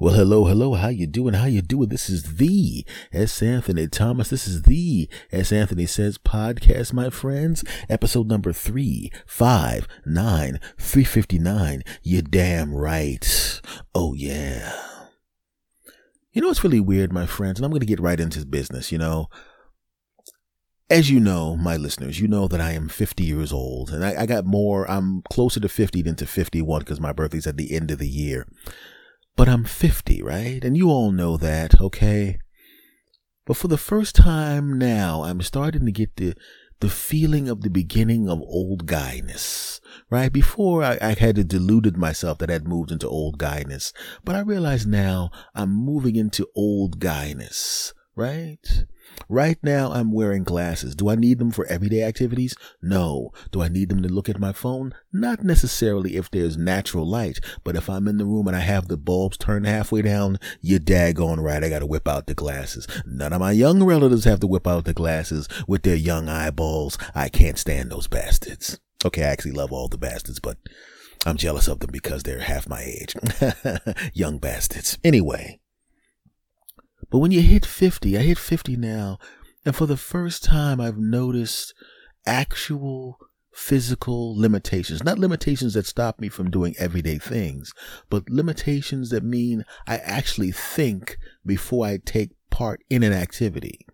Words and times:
Well, 0.00 0.14
hello, 0.14 0.44
hello. 0.44 0.74
How 0.74 0.90
you 0.90 1.08
doing? 1.08 1.34
How 1.34 1.46
you 1.46 1.60
doing? 1.60 1.88
This 1.88 2.08
is 2.08 2.36
the 2.36 2.86
S. 3.12 3.42
Anthony 3.42 3.88
Thomas. 3.88 4.28
This 4.28 4.46
is 4.46 4.62
the 4.62 5.08
S. 5.32 5.50
Anthony 5.50 5.86
Says 5.86 6.18
podcast, 6.18 6.92
my 6.92 7.10
friends. 7.10 7.64
Episode 7.88 8.28
number 8.28 8.52
three, 8.52 9.10
five, 9.26 9.88
nine, 10.06 10.60
three 10.78 11.02
fifty 11.02 11.40
nine. 11.40 11.82
You 12.04 12.22
damn 12.22 12.72
right. 12.72 13.60
Oh 13.92 14.14
yeah. 14.14 14.72
You 16.30 16.42
know 16.42 16.46
what's 16.46 16.62
really 16.62 16.78
weird, 16.78 17.12
my 17.12 17.26
friends, 17.26 17.58
and 17.58 17.64
I'm 17.64 17.72
going 17.72 17.80
to 17.80 17.86
get 17.86 17.98
right 17.98 18.20
into 18.20 18.46
business. 18.46 18.92
You 18.92 18.98
know, 18.98 19.26
as 20.88 21.10
you 21.10 21.18
know, 21.18 21.56
my 21.56 21.76
listeners, 21.76 22.20
you 22.20 22.28
know 22.28 22.46
that 22.46 22.60
I 22.60 22.70
am 22.70 22.88
50 22.88 23.24
years 23.24 23.52
old, 23.52 23.90
and 23.90 24.04
I, 24.04 24.22
I 24.22 24.26
got 24.26 24.46
more. 24.46 24.88
I'm 24.88 25.22
closer 25.28 25.58
to 25.58 25.68
50 25.68 26.02
than 26.02 26.14
to 26.14 26.26
51 26.26 26.82
because 26.82 27.00
my 27.00 27.12
birthday's 27.12 27.48
at 27.48 27.56
the 27.56 27.74
end 27.74 27.90
of 27.90 27.98
the 27.98 28.08
year 28.08 28.46
but 29.38 29.48
I'm 29.48 29.62
50, 29.62 30.20
right? 30.20 30.64
And 30.64 30.76
you 30.76 30.90
all 30.90 31.12
know 31.12 31.36
that, 31.36 31.80
okay? 31.80 32.40
But 33.46 33.56
for 33.56 33.68
the 33.68 33.78
first 33.78 34.16
time 34.16 34.76
now, 34.76 35.22
I'm 35.22 35.42
starting 35.42 35.86
to 35.86 35.92
get 35.92 36.16
the 36.16 36.34
the 36.80 36.88
feeling 36.88 37.48
of 37.48 37.62
the 37.62 37.70
beginning 37.70 38.28
of 38.28 38.40
old 38.40 38.86
guyness, 38.86 39.80
right? 40.10 40.32
Before 40.32 40.84
I, 40.84 40.98
I 41.00 41.14
had 41.14 41.48
deluded 41.48 41.96
myself 41.96 42.38
that 42.38 42.50
I'd 42.50 42.68
moved 42.68 42.92
into 42.92 43.08
old 43.08 43.38
guyness, 43.38 43.92
but 44.24 44.36
I 44.36 44.40
realize 44.40 44.86
now 44.86 45.30
I'm 45.56 45.72
moving 45.72 46.14
into 46.14 46.46
old 46.54 47.00
guyness, 47.00 47.92
right? 48.14 48.84
Right 49.28 49.58
now, 49.62 49.92
I'm 49.92 50.12
wearing 50.12 50.44
glasses. 50.44 50.94
Do 50.94 51.08
I 51.08 51.14
need 51.14 51.38
them 51.38 51.50
for 51.50 51.66
everyday 51.66 52.02
activities? 52.02 52.54
No. 52.82 53.30
Do 53.50 53.62
I 53.62 53.68
need 53.68 53.88
them 53.88 54.02
to 54.02 54.08
look 54.08 54.28
at 54.28 54.40
my 54.40 54.52
phone? 54.52 54.94
Not 55.12 55.42
necessarily 55.42 56.16
if 56.16 56.30
there's 56.30 56.56
natural 56.56 57.06
light, 57.06 57.38
but 57.64 57.76
if 57.76 57.90
I'm 57.90 58.08
in 58.08 58.18
the 58.18 58.24
room 58.24 58.46
and 58.46 58.56
I 58.56 58.60
have 58.60 58.88
the 58.88 58.96
bulbs 58.96 59.36
turned 59.36 59.66
halfway 59.66 60.02
down, 60.02 60.38
you 60.60 60.78
daggone 60.78 61.42
right, 61.42 61.62
I 61.62 61.68
gotta 61.68 61.86
whip 61.86 62.08
out 62.08 62.26
the 62.26 62.34
glasses. 62.34 62.86
None 63.04 63.32
of 63.32 63.40
my 63.40 63.52
young 63.52 63.82
relatives 63.82 64.24
have 64.24 64.40
to 64.40 64.46
whip 64.46 64.66
out 64.66 64.84
the 64.84 64.94
glasses 64.94 65.48
with 65.66 65.82
their 65.82 65.96
young 65.96 66.28
eyeballs. 66.28 66.98
I 67.14 67.28
can't 67.28 67.58
stand 67.58 67.90
those 67.90 68.08
bastards. 68.08 68.78
Okay, 69.04 69.22
I 69.22 69.28
actually 69.28 69.52
love 69.52 69.72
all 69.72 69.88
the 69.88 69.98
bastards, 69.98 70.40
but 70.40 70.58
I'm 71.26 71.36
jealous 71.36 71.68
of 71.68 71.80
them 71.80 71.90
because 71.92 72.22
they're 72.22 72.40
half 72.40 72.68
my 72.68 72.82
age. 72.82 73.14
young 74.14 74.38
bastards. 74.38 74.98
Anyway. 75.04 75.60
But 77.10 77.18
when 77.18 77.30
you 77.30 77.42
hit 77.42 77.64
50, 77.64 78.16
I 78.18 78.22
hit 78.22 78.38
50 78.38 78.76
now, 78.76 79.18
and 79.64 79.74
for 79.74 79.86
the 79.86 79.96
first 79.96 80.44
time, 80.44 80.80
I've 80.80 80.98
noticed 80.98 81.74
actual 82.26 83.18
physical 83.52 84.38
limitations. 84.38 85.02
Not 85.02 85.18
limitations 85.18 85.74
that 85.74 85.86
stop 85.86 86.20
me 86.20 86.28
from 86.28 86.50
doing 86.50 86.74
everyday 86.78 87.18
things, 87.18 87.72
but 88.08 88.28
limitations 88.28 89.10
that 89.10 89.24
mean 89.24 89.64
I 89.86 89.96
actually 89.96 90.52
think 90.52 91.18
before 91.44 91.86
I 91.86 91.98
take 92.04 92.30
part 92.50 92.82
in 92.88 93.02
an 93.02 93.12
activity 93.12 93.86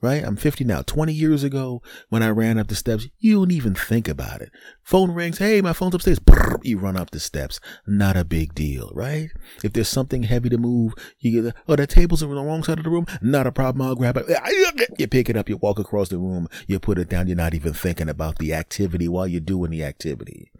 right? 0.00 0.24
I'm 0.24 0.36
50 0.36 0.64
now. 0.64 0.82
20 0.82 1.12
years 1.12 1.42
ago, 1.42 1.82
when 2.08 2.22
I 2.22 2.30
ran 2.30 2.58
up 2.58 2.68
the 2.68 2.74
steps, 2.74 3.08
you 3.18 3.36
don't 3.36 3.50
even 3.50 3.74
think 3.74 4.08
about 4.08 4.40
it. 4.40 4.50
Phone 4.82 5.12
rings. 5.12 5.38
Hey, 5.38 5.60
my 5.60 5.72
phone's 5.72 5.94
upstairs. 5.94 6.20
You 6.62 6.78
run 6.78 6.96
up 6.96 7.10
the 7.10 7.20
steps. 7.20 7.60
Not 7.86 8.16
a 8.16 8.24
big 8.24 8.54
deal, 8.54 8.90
right? 8.94 9.30
If 9.62 9.72
there's 9.72 9.88
something 9.88 10.24
heavy 10.24 10.48
to 10.50 10.58
move, 10.58 10.94
you 11.18 11.42
get, 11.42 11.54
oh, 11.66 11.76
that 11.76 11.90
table's 11.90 12.22
on 12.22 12.34
the 12.34 12.42
wrong 12.42 12.62
side 12.62 12.78
of 12.78 12.84
the 12.84 12.90
room. 12.90 13.06
Not 13.20 13.46
a 13.46 13.52
problem. 13.52 13.86
I'll 13.86 13.94
grab 13.94 14.16
it. 14.16 14.26
You 14.98 15.08
pick 15.08 15.28
it 15.28 15.36
up. 15.36 15.48
You 15.48 15.56
walk 15.56 15.78
across 15.78 16.08
the 16.08 16.18
room. 16.18 16.48
You 16.66 16.78
put 16.78 16.98
it 16.98 17.08
down. 17.08 17.26
You're 17.26 17.36
not 17.36 17.54
even 17.54 17.72
thinking 17.72 18.08
about 18.08 18.38
the 18.38 18.54
activity 18.54 19.08
while 19.08 19.26
you're 19.26 19.40
doing 19.40 19.70
the 19.70 19.84
activity. 19.84 20.50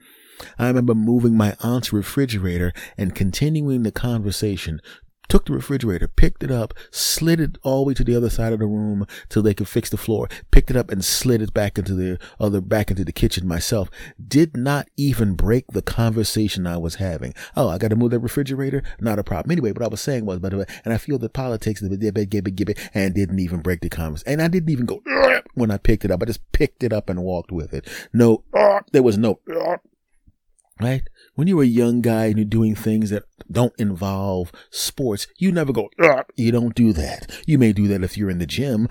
I 0.59 0.69
remember 0.69 0.95
moving 0.95 1.37
my 1.37 1.57
aunt's 1.61 1.93
refrigerator 1.93 2.73
and 2.97 3.15
continuing 3.15 3.83
the 3.83 3.91
conversation 3.91 4.81
took 5.29 5.47
the 5.47 5.53
refrigerator, 5.53 6.09
picked 6.09 6.43
it 6.43 6.51
up, 6.51 6.75
slid 6.91 7.41
it 7.41 7.59
all 7.63 7.85
the 7.85 7.89
way 7.89 7.95
to 7.95 8.05
the 8.05 8.17
other 8.17 8.31
side 8.31 8.53
of 8.53 8.59
the 8.59 8.67
room 8.67 9.07
till 9.29 9.43
they 9.43 9.55
could 9.55 9.69
fix 9.69 9.91
the 9.91 9.97
floor, 9.97 10.29
picked 10.51 10.71
it 10.71 10.77
up 10.77 10.91
and 10.91 11.05
slid 11.05 11.43
it 11.43 11.53
back 11.55 11.79
into 11.79 11.95
the 11.95 12.19
other, 12.41 12.61
back 12.61 12.91
into 12.91 13.05
the 13.05 13.13
kitchen 13.13 13.47
myself. 13.47 13.91
Did 14.27 14.57
not 14.57 14.89
even 14.97 15.35
break 15.35 15.67
the 15.69 15.83
conversation 15.83 16.67
I 16.67 16.79
was 16.79 16.97
having. 16.97 17.35
Oh, 17.57 17.69
I 17.69 17.79
got 17.79 17.89
to 17.89 17.97
move 17.97 18.11
that 18.11 18.21
refrigerator? 18.21 18.83
Not 19.01 19.19
a 19.19 19.25
problem. 19.25 19.53
Anyway, 19.53 19.73
what 19.73 19.83
I 19.83 19.89
was 19.89 20.01
saying 20.01 20.25
was, 20.27 20.39
but, 20.39 20.53
and 20.53 20.95
I 20.95 20.99
feel 20.99 21.19
the 21.19 21.29
politics 21.29 21.83
and 21.83 23.15
didn't 23.15 23.39
even 23.39 23.61
break 23.61 23.81
the 23.81 23.89
conversation. 23.89 24.33
And 24.33 24.43
I 24.43 24.49
didn't 24.49 24.71
even 24.71 24.87
go 24.87 25.03
when 25.55 25.71
I 25.71 25.79
picked 25.79 26.05
it 26.05 26.11
up. 26.11 26.23
I 26.23 26.27
just 26.27 26.53
picked 26.53 26.83
it 26.83 26.93
up 26.93 27.11
and 27.11 27.23
walked 27.23 27.53
with 27.53 27.75
it. 27.75 27.87
No, 28.13 28.45
there 28.93 29.03
was 29.03 29.19
no, 29.19 29.41
right? 30.81 31.03
when 31.39 31.47
you're 31.47 31.63
a 31.63 31.67
young 31.67 32.01
guy 32.01 32.27
and 32.27 32.37
you're 32.37 32.45
doing 32.45 32.75
things 32.75 33.11
that 33.11 33.23
don't 33.51 33.75
involve 33.79 34.53
sports, 34.71 35.27
you 35.39 35.53
never 35.53 35.73
go, 35.73 35.89
ah, 36.01 36.25
you 36.37 36.53
don't 36.53 36.75
do 36.75 36.93
that. 36.93 37.31
You 37.47 37.59
may 37.59 37.73
do 37.73 37.89
that 37.89 38.03
if 38.03 38.17
you're 38.17 38.31
in 38.31 38.39
the 38.39 38.47
gym, 38.47 38.89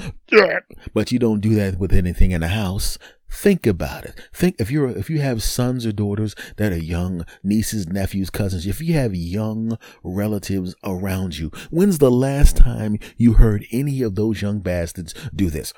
but 0.93 1.11
you 1.11 1.19
don't 1.19 1.41
do 1.41 1.55
that 1.55 1.79
with 1.79 1.93
anything 1.93 2.31
in 2.31 2.41
the 2.41 2.49
house. 2.49 2.97
Think 3.29 3.67
about 3.67 4.05
it. 4.05 4.19
Think 4.33 4.55
if 4.57 4.71
you're, 4.71 4.87
if 4.87 5.09
you 5.09 5.19
have 5.19 5.43
sons 5.43 5.85
or 5.85 5.91
daughters 5.91 6.33
that 6.55 6.71
are 6.71 6.77
young, 6.77 7.25
nieces, 7.43 7.87
nephews, 7.87 8.29
cousins, 8.29 8.65
if 8.65 8.81
you 8.81 8.93
have 8.93 9.13
young 9.13 9.77
relatives 10.01 10.75
around 10.83 11.37
you, 11.37 11.51
when's 11.69 11.97
the 11.97 12.11
last 12.11 12.55
time 12.55 12.97
you 13.17 13.33
heard 13.33 13.65
any 13.71 14.01
of 14.01 14.15
those 14.15 14.41
young 14.41 14.59
bastards 14.59 15.13
do 15.35 15.49
this? 15.49 15.73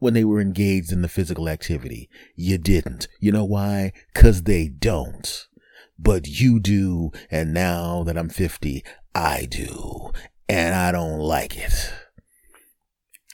when 0.00 0.12
they 0.12 0.24
were 0.24 0.40
engaged 0.40 0.92
in 0.92 1.00
the 1.00 1.08
physical 1.08 1.48
activity. 1.48 2.10
You 2.36 2.58
didn't. 2.58 3.08
You 3.20 3.32
know 3.32 3.44
why? 3.44 3.92
Cause 4.12 4.42
they 4.42 4.68
don't 4.68 5.48
but 5.98 6.26
you 6.26 6.60
do. 6.60 7.12
And 7.30 7.54
now 7.54 8.02
that 8.04 8.16
I'm 8.16 8.28
50, 8.28 8.84
I 9.14 9.46
do. 9.50 10.10
And 10.48 10.74
I 10.74 10.92
don't 10.92 11.18
like 11.18 11.56
it. 11.56 11.92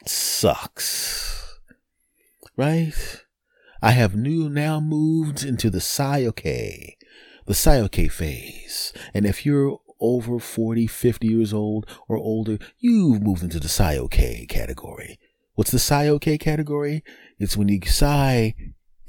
Sucks. 0.06 1.59
Right? 2.56 3.25
I 3.82 3.93
have 3.93 4.15
new 4.15 4.48
now 4.50 4.81
moved 4.81 5.43
into 5.43 5.71
the 5.71 5.78
Sayoke, 5.78 6.97
the 7.47 7.54
Sayoke 7.54 8.12
phase. 8.12 8.92
And 9.15 9.25
if 9.25 9.47
you're 9.47 9.81
over 10.00 10.38
40, 10.38 10.87
50 10.87 11.27
years 11.27 11.53
old 11.53 11.87
or 12.09 12.16
older, 12.16 12.59
you've 12.78 13.22
moved 13.22 13.42
into 13.42 13.59
the 13.59 13.69
Sayoke 13.69 14.48
category. 14.48 15.19
What's 15.54 15.71
the 15.71 15.78
Sayoke 15.78 16.38
category? 16.41 17.03
It's 17.38 17.56
when 17.56 17.69
you 17.69 17.81
sigh 17.87 18.54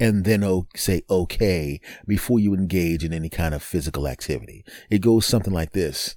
and 0.01 0.25
then 0.25 0.65
say 0.75 1.03
okay 1.11 1.79
before 2.07 2.39
you 2.39 2.55
engage 2.55 3.05
in 3.05 3.13
any 3.13 3.29
kind 3.29 3.53
of 3.53 3.61
physical 3.61 4.07
activity. 4.07 4.65
It 4.89 4.97
goes 4.99 5.27
something 5.27 5.53
like 5.53 5.73
this. 5.73 6.15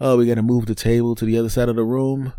Oh, 0.00 0.16
we 0.16 0.26
got 0.26 0.34
to 0.34 0.42
move 0.42 0.66
the 0.66 0.74
table 0.74 1.14
to 1.14 1.24
the 1.24 1.38
other 1.38 1.48
side 1.48 1.68
of 1.68 1.76
the 1.76 1.84
room. 1.84 2.32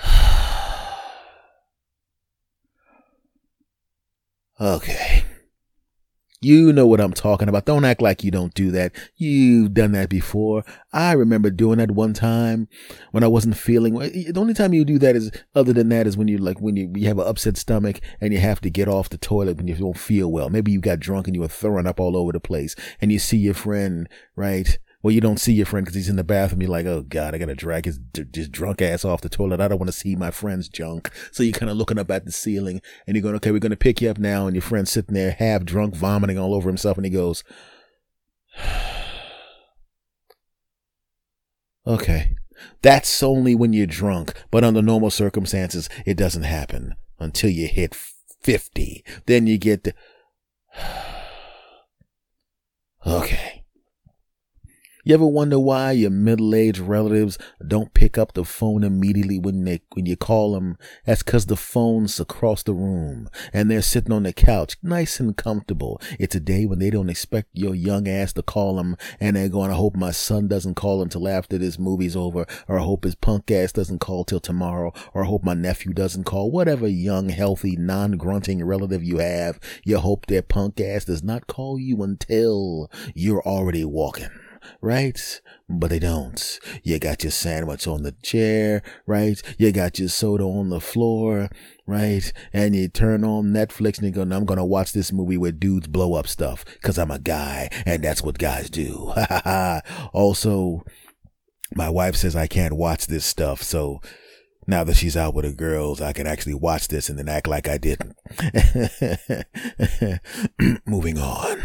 okay. 4.60 5.13
You 6.44 6.74
know 6.74 6.86
what 6.86 7.00
I'm 7.00 7.14
talking 7.14 7.48
about. 7.48 7.64
Don't 7.64 7.86
act 7.86 8.02
like 8.02 8.22
you 8.22 8.30
don't 8.30 8.52
do 8.52 8.70
that. 8.72 8.92
You've 9.16 9.72
done 9.72 9.92
that 9.92 10.10
before. 10.10 10.62
I 10.92 11.12
remember 11.12 11.48
doing 11.48 11.78
that 11.78 11.92
one 11.92 12.12
time 12.12 12.68
when 13.12 13.24
I 13.24 13.28
wasn't 13.28 13.56
feeling. 13.56 13.94
Well 13.94 14.10
the 14.10 14.34
only 14.36 14.52
time 14.52 14.74
you 14.74 14.84
do 14.84 14.98
that 14.98 15.16
is, 15.16 15.30
other 15.54 15.72
than 15.72 15.88
that, 15.88 16.06
is 16.06 16.18
when 16.18 16.28
you 16.28 16.36
like 16.36 16.60
when 16.60 16.76
you, 16.76 16.92
you 16.94 17.08
have 17.08 17.18
an 17.18 17.26
upset 17.26 17.56
stomach 17.56 18.02
and 18.20 18.34
you 18.34 18.40
have 18.40 18.60
to 18.60 18.68
get 18.68 18.88
off 18.88 19.08
the 19.08 19.16
toilet 19.16 19.56
when 19.56 19.68
you 19.68 19.74
don't 19.74 19.96
feel 19.96 20.30
well. 20.30 20.50
Maybe 20.50 20.70
you 20.70 20.82
got 20.82 21.00
drunk 21.00 21.26
and 21.26 21.34
you 21.34 21.40
were 21.40 21.48
throwing 21.48 21.86
up 21.86 21.98
all 21.98 22.14
over 22.14 22.32
the 22.32 22.40
place, 22.40 22.76
and 23.00 23.10
you 23.10 23.18
see 23.18 23.38
your 23.38 23.54
friend, 23.54 24.06
right? 24.36 24.78
Well, 25.04 25.12
you 25.12 25.20
don't 25.20 25.38
see 25.38 25.52
your 25.52 25.66
friend 25.66 25.84
because 25.84 25.96
he's 25.96 26.08
in 26.08 26.16
the 26.16 26.24
bathroom. 26.24 26.62
You're 26.62 26.70
like, 26.70 26.86
oh 26.86 27.02
God, 27.02 27.34
I 27.34 27.38
gotta 27.38 27.54
drag 27.54 27.84
his, 27.84 28.00
his 28.32 28.48
drunk 28.48 28.80
ass 28.80 29.04
off 29.04 29.20
the 29.20 29.28
toilet. 29.28 29.60
I 29.60 29.68
don't 29.68 29.76
want 29.76 29.88
to 29.88 29.92
see 29.92 30.16
my 30.16 30.30
friend's 30.30 30.66
junk. 30.66 31.10
So 31.30 31.42
you're 31.42 31.52
kind 31.52 31.68
of 31.68 31.76
looking 31.76 31.98
up 31.98 32.10
at 32.10 32.24
the 32.24 32.32
ceiling 32.32 32.80
and 33.06 33.14
you're 33.14 33.22
going, 33.22 33.34
okay, 33.34 33.50
we're 33.50 33.58
going 33.58 33.68
to 33.68 33.76
pick 33.76 34.00
you 34.00 34.08
up 34.08 34.16
now. 34.16 34.46
And 34.46 34.56
your 34.56 34.62
friend's 34.62 34.90
sitting 34.90 35.12
there 35.12 35.32
half 35.32 35.66
drunk, 35.66 35.94
vomiting 35.94 36.38
all 36.38 36.54
over 36.54 36.70
himself. 36.70 36.96
And 36.96 37.04
he 37.04 37.10
goes, 37.10 37.44
okay. 41.86 42.34
That's 42.80 43.22
only 43.22 43.54
when 43.54 43.74
you're 43.74 43.86
drunk. 43.86 44.32
But 44.50 44.64
under 44.64 44.80
normal 44.80 45.10
circumstances, 45.10 45.90
it 46.06 46.16
doesn't 46.16 46.44
happen 46.44 46.94
until 47.18 47.50
you 47.50 47.68
hit 47.68 47.94
50. 47.94 49.04
Then 49.26 49.46
you 49.46 49.58
get 49.58 49.84
the, 49.84 49.92
okay. 53.06 53.53
You 55.06 55.12
ever 55.12 55.26
wonder 55.26 55.58
why 55.58 55.92
your 55.92 56.08
middle-aged 56.08 56.78
relatives 56.78 57.36
don't 57.66 57.92
pick 57.92 58.16
up 58.16 58.32
the 58.32 58.42
phone 58.42 58.82
immediately 58.82 59.38
when 59.38 59.64
they 59.64 59.82
when 59.92 60.06
you 60.06 60.16
call 60.16 60.54
them? 60.54 60.78
That's 61.04 61.22
because 61.22 61.44
the 61.44 61.58
phone's 61.58 62.18
across 62.18 62.62
the 62.62 62.72
room 62.72 63.28
and 63.52 63.70
they're 63.70 63.82
sitting 63.82 64.12
on 64.12 64.22
the 64.22 64.32
couch, 64.32 64.78
nice 64.82 65.20
and 65.20 65.36
comfortable. 65.36 66.00
It's 66.18 66.34
a 66.34 66.40
day 66.40 66.64
when 66.64 66.78
they 66.78 66.88
don't 66.88 67.10
expect 67.10 67.50
your 67.52 67.74
young 67.74 68.08
ass 68.08 68.32
to 68.32 68.42
call 68.42 68.76
them, 68.76 68.96
and 69.20 69.36
they're 69.36 69.50
going, 69.50 69.70
"I 69.70 69.74
hope 69.74 69.94
my 69.94 70.10
son 70.10 70.48
doesn't 70.48 70.76
call 70.76 71.02
until 71.02 71.28
after 71.28 71.58
this 71.58 71.78
movie's 71.78 72.16
over, 72.16 72.46
or 72.66 72.78
hope 72.78 73.04
his 73.04 73.14
punk 73.14 73.50
ass 73.50 73.72
doesn't 73.72 73.98
call 73.98 74.24
till 74.24 74.40
tomorrow, 74.40 74.94
or 75.12 75.24
hope 75.24 75.44
my 75.44 75.52
nephew 75.52 75.92
doesn't 75.92 76.24
call." 76.24 76.50
Whatever 76.50 76.88
young, 76.88 77.28
healthy, 77.28 77.76
non-grunting 77.76 78.64
relative 78.64 79.04
you 79.04 79.18
have, 79.18 79.60
you 79.84 79.98
hope 79.98 80.24
their 80.24 80.40
punk 80.40 80.80
ass 80.80 81.04
does 81.04 81.22
not 81.22 81.46
call 81.46 81.78
you 81.78 82.02
until 82.02 82.90
you're 83.14 83.42
already 83.42 83.84
walking 83.84 84.30
right? 84.80 85.40
But 85.68 85.90
they 85.90 85.98
don't. 85.98 86.58
You 86.82 86.98
got 86.98 87.22
your 87.22 87.30
sandwich 87.30 87.86
on 87.86 88.02
the 88.02 88.12
chair, 88.22 88.82
right? 89.06 89.40
You 89.58 89.72
got 89.72 89.98
your 89.98 90.08
soda 90.08 90.44
on 90.44 90.70
the 90.70 90.80
floor, 90.80 91.48
right? 91.86 92.32
And 92.52 92.74
you 92.74 92.88
turn 92.88 93.24
on 93.24 93.46
Netflix 93.46 93.98
and 93.98 94.06
you 94.06 94.10
go, 94.12 94.22
I'm 94.22 94.44
going 94.44 94.58
to 94.58 94.64
watch 94.64 94.92
this 94.92 95.12
movie 95.12 95.38
where 95.38 95.52
dudes 95.52 95.88
blow 95.88 96.14
up 96.14 96.28
stuff 96.28 96.64
because 96.64 96.98
I'm 96.98 97.10
a 97.10 97.18
guy 97.18 97.70
and 97.86 98.02
that's 98.02 98.22
what 98.22 98.38
guys 98.38 98.70
do. 98.70 99.12
also, 100.12 100.82
my 101.74 101.88
wife 101.88 102.16
says 102.16 102.36
I 102.36 102.46
can't 102.46 102.76
watch 102.76 103.06
this 103.06 103.24
stuff. 103.24 103.62
So 103.62 104.00
now 104.66 104.84
that 104.84 104.96
she's 104.96 105.16
out 105.16 105.34
with 105.34 105.44
her 105.44 105.52
girls, 105.52 106.00
I 106.00 106.12
can 106.12 106.26
actually 106.26 106.54
watch 106.54 106.88
this 106.88 107.08
and 107.08 107.18
then 107.18 107.28
act 107.28 107.46
like 107.46 107.68
I 107.68 107.78
didn't. 107.78 108.16
Moving 110.86 111.18
on. 111.18 111.62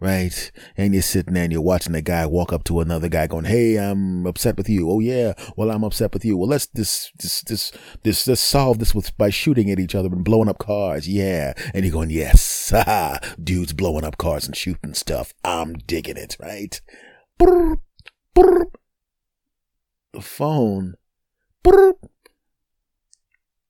Right? 0.00 0.50
And 0.76 0.94
you're 0.94 1.02
sitting 1.02 1.34
there 1.34 1.44
and 1.44 1.52
you're 1.52 1.60
watching 1.60 1.94
a 1.94 2.00
guy 2.00 2.24
walk 2.24 2.52
up 2.52 2.64
to 2.64 2.80
another 2.80 3.08
guy 3.08 3.26
going, 3.26 3.44
Hey, 3.44 3.76
I'm 3.76 4.26
upset 4.26 4.56
with 4.56 4.68
you. 4.68 4.90
Oh 4.90 5.00
yeah. 5.00 5.34
Well, 5.56 5.70
I'm 5.70 5.84
upset 5.84 6.14
with 6.14 6.24
you. 6.24 6.38
Well, 6.38 6.48
let's 6.48 6.66
this, 6.66 7.12
this, 7.18 7.42
this, 7.42 7.72
this, 8.02 8.26
let's 8.26 8.40
solve 8.40 8.78
this 8.78 8.94
with 8.94 9.16
by 9.18 9.28
shooting 9.28 9.70
at 9.70 9.78
each 9.78 9.94
other 9.94 10.08
and 10.08 10.24
blowing 10.24 10.48
up 10.48 10.58
cars. 10.58 11.06
Yeah. 11.06 11.52
And 11.74 11.84
you're 11.84 11.92
going, 11.92 12.10
yes. 12.10 12.72
Dudes 13.42 13.74
blowing 13.74 14.04
up 14.04 14.16
cars 14.16 14.46
and 14.46 14.56
shooting 14.56 14.94
stuff. 14.94 15.34
I'm 15.44 15.74
digging 15.74 16.16
it. 16.16 16.36
Right? 16.40 16.80
The 17.38 17.78
phone 20.20 20.94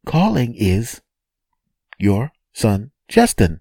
Calling 0.07 0.55
is 0.55 1.03
your 1.99 2.33
son 2.53 2.91
Justin. 3.09 3.61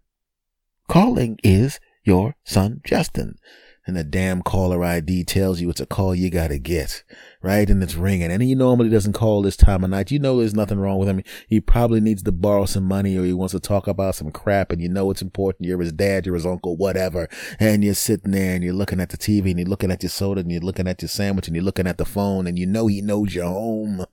Calling 0.87 1.37
is 1.43 1.79
your 2.09 2.35
son 2.43 2.81
Justin. 2.83 3.37
And 3.85 3.95
the 3.95 4.03
damn 4.03 4.41
caller 4.41 4.83
ID 4.83 5.23
tells 5.25 5.61
you 5.61 5.69
it's 5.69 5.79
a 5.79 5.85
call 5.85 6.13
you 6.13 6.29
gotta 6.29 6.57
get, 6.59 7.03
right? 7.41 7.67
And 7.69 7.81
it's 7.81 7.95
ringing. 7.95 8.31
And 8.31 8.41
he 8.41 8.53
normally 8.53 8.89
doesn't 8.89 9.13
call 9.13 9.41
this 9.41 9.55
time 9.55 9.83
of 9.83 9.91
night. 9.91 10.11
You 10.11 10.19
know 10.19 10.37
there's 10.37 10.53
nothing 10.55 10.79
wrong 10.79 10.97
with 10.99 11.07
him. 11.07 11.23
He 11.47 11.59
probably 11.59 11.99
needs 11.99 12.21
to 12.23 12.31
borrow 12.31 12.65
some 12.65 12.83
money 12.83 13.15
or 13.15 13.25
he 13.25 13.33
wants 13.33 13.51
to 13.53 13.59
talk 13.59 13.87
about 13.87 14.15
some 14.15 14.31
crap 14.31 14.71
and 14.71 14.81
you 14.81 14.89
know 14.89 15.11
it's 15.11 15.21
important. 15.21 15.67
You're 15.67 15.79
his 15.79 15.91
dad, 15.91 16.25
you're 16.25 16.35
his 16.35 16.45
uncle, 16.45 16.77
whatever. 16.77 17.29
And 17.59 17.83
you're 17.83 17.93
sitting 17.93 18.31
there 18.31 18.55
and 18.55 18.63
you're 18.63 18.73
looking 18.73 18.99
at 18.99 19.09
the 19.09 19.17
TV 19.17 19.51
and 19.51 19.59
you're 19.59 19.69
looking 19.69 19.91
at 19.91 20.03
your 20.03 20.09
soda 20.09 20.41
and 20.41 20.51
you're 20.51 20.61
looking 20.61 20.87
at 20.87 21.01
your 21.01 21.09
sandwich 21.09 21.47
and 21.47 21.55
you're 21.55 21.65
looking 21.65 21.87
at 21.87 21.97
the 21.97 22.05
phone 22.05 22.47
and 22.47 22.57
you 22.57 22.65
know 22.65 22.87
he 22.87 23.01
knows 23.01 23.33
you're 23.35 23.45
home. 23.45 24.05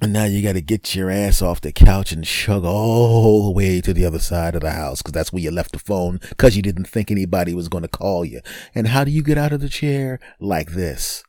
And 0.00 0.12
now 0.12 0.24
you 0.24 0.42
got 0.42 0.54
to 0.54 0.60
get 0.60 0.94
your 0.94 1.08
ass 1.08 1.40
off 1.40 1.60
the 1.60 1.70
couch 1.70 2.10
and 2.10 2.24
chug 2.24 2.64
all 2.64 3.44
the 3.46 3.52
way 3.52 3.80
to 3.80 3.94
the 3.94 4.04
other 4.04 4.18
side 4.18 4.56
of 4.56 4.62
the 4.62 4.72
house 4.72 5.00
because 5.00 5.12
that's 5.12 5.32
where 5.32 5.42
you 5.42 5.52
left 5.52 5.72
the 5.72 5.78
phone 5.78 6.18
because 6.30 6.56
you 6.56 6.62
didn't 6.62 6.88
think 6.88 7.10
anybody 7.10 7.54
was 7.54 7.68
going 7.68 7.82
to 7.82 7.88
call 7.88 8.24
you. 8.24 8.40
And 8.74 8.88
how 8.88 9.04
do 9.04 9.12
you 9.12 9.22
get 9.22 9.38
out 9.38 9.52
of 9.52 9.60
the 9.60 9.68
chair? 9.68 10.18
Like 10.40 10.72
this. 10.72 11.22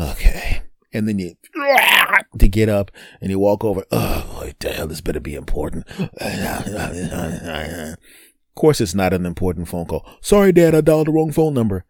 okay. 0.00 0.62
And 0.90 1.06
then 1.06 1.18
you 1.18 1.34
to 2.38 2.48
get 2.48 2.70
up 2.70 2.90
and 3.20 3.30
you 3.30 3.38
walk 3.38 3.62
over. 3.62 3.84
Oh, 3.90 4.50
the 4.58 4.70
hell? 4.70 4.86
This 4.86 5.02
better 5.02 5.20
be 5.20 5.34
important. 5.34 5.86
Of 8.54 8.56
course, 8.56 8.80
it's 8.82 8.94
not 8.94 9.14
an 9.14 9.24
important 9.24 9.68
phone 9.68 9.86
call. 9.86 10.06
Sorry, 10.20 10.52
Dad, 10.52 10.74
I 10.74 10.82
dialed 10.82 11.06
the 11.06 11.12
wrong 11.12 11.32
phone 11.32 11.54
number 11.54 11.86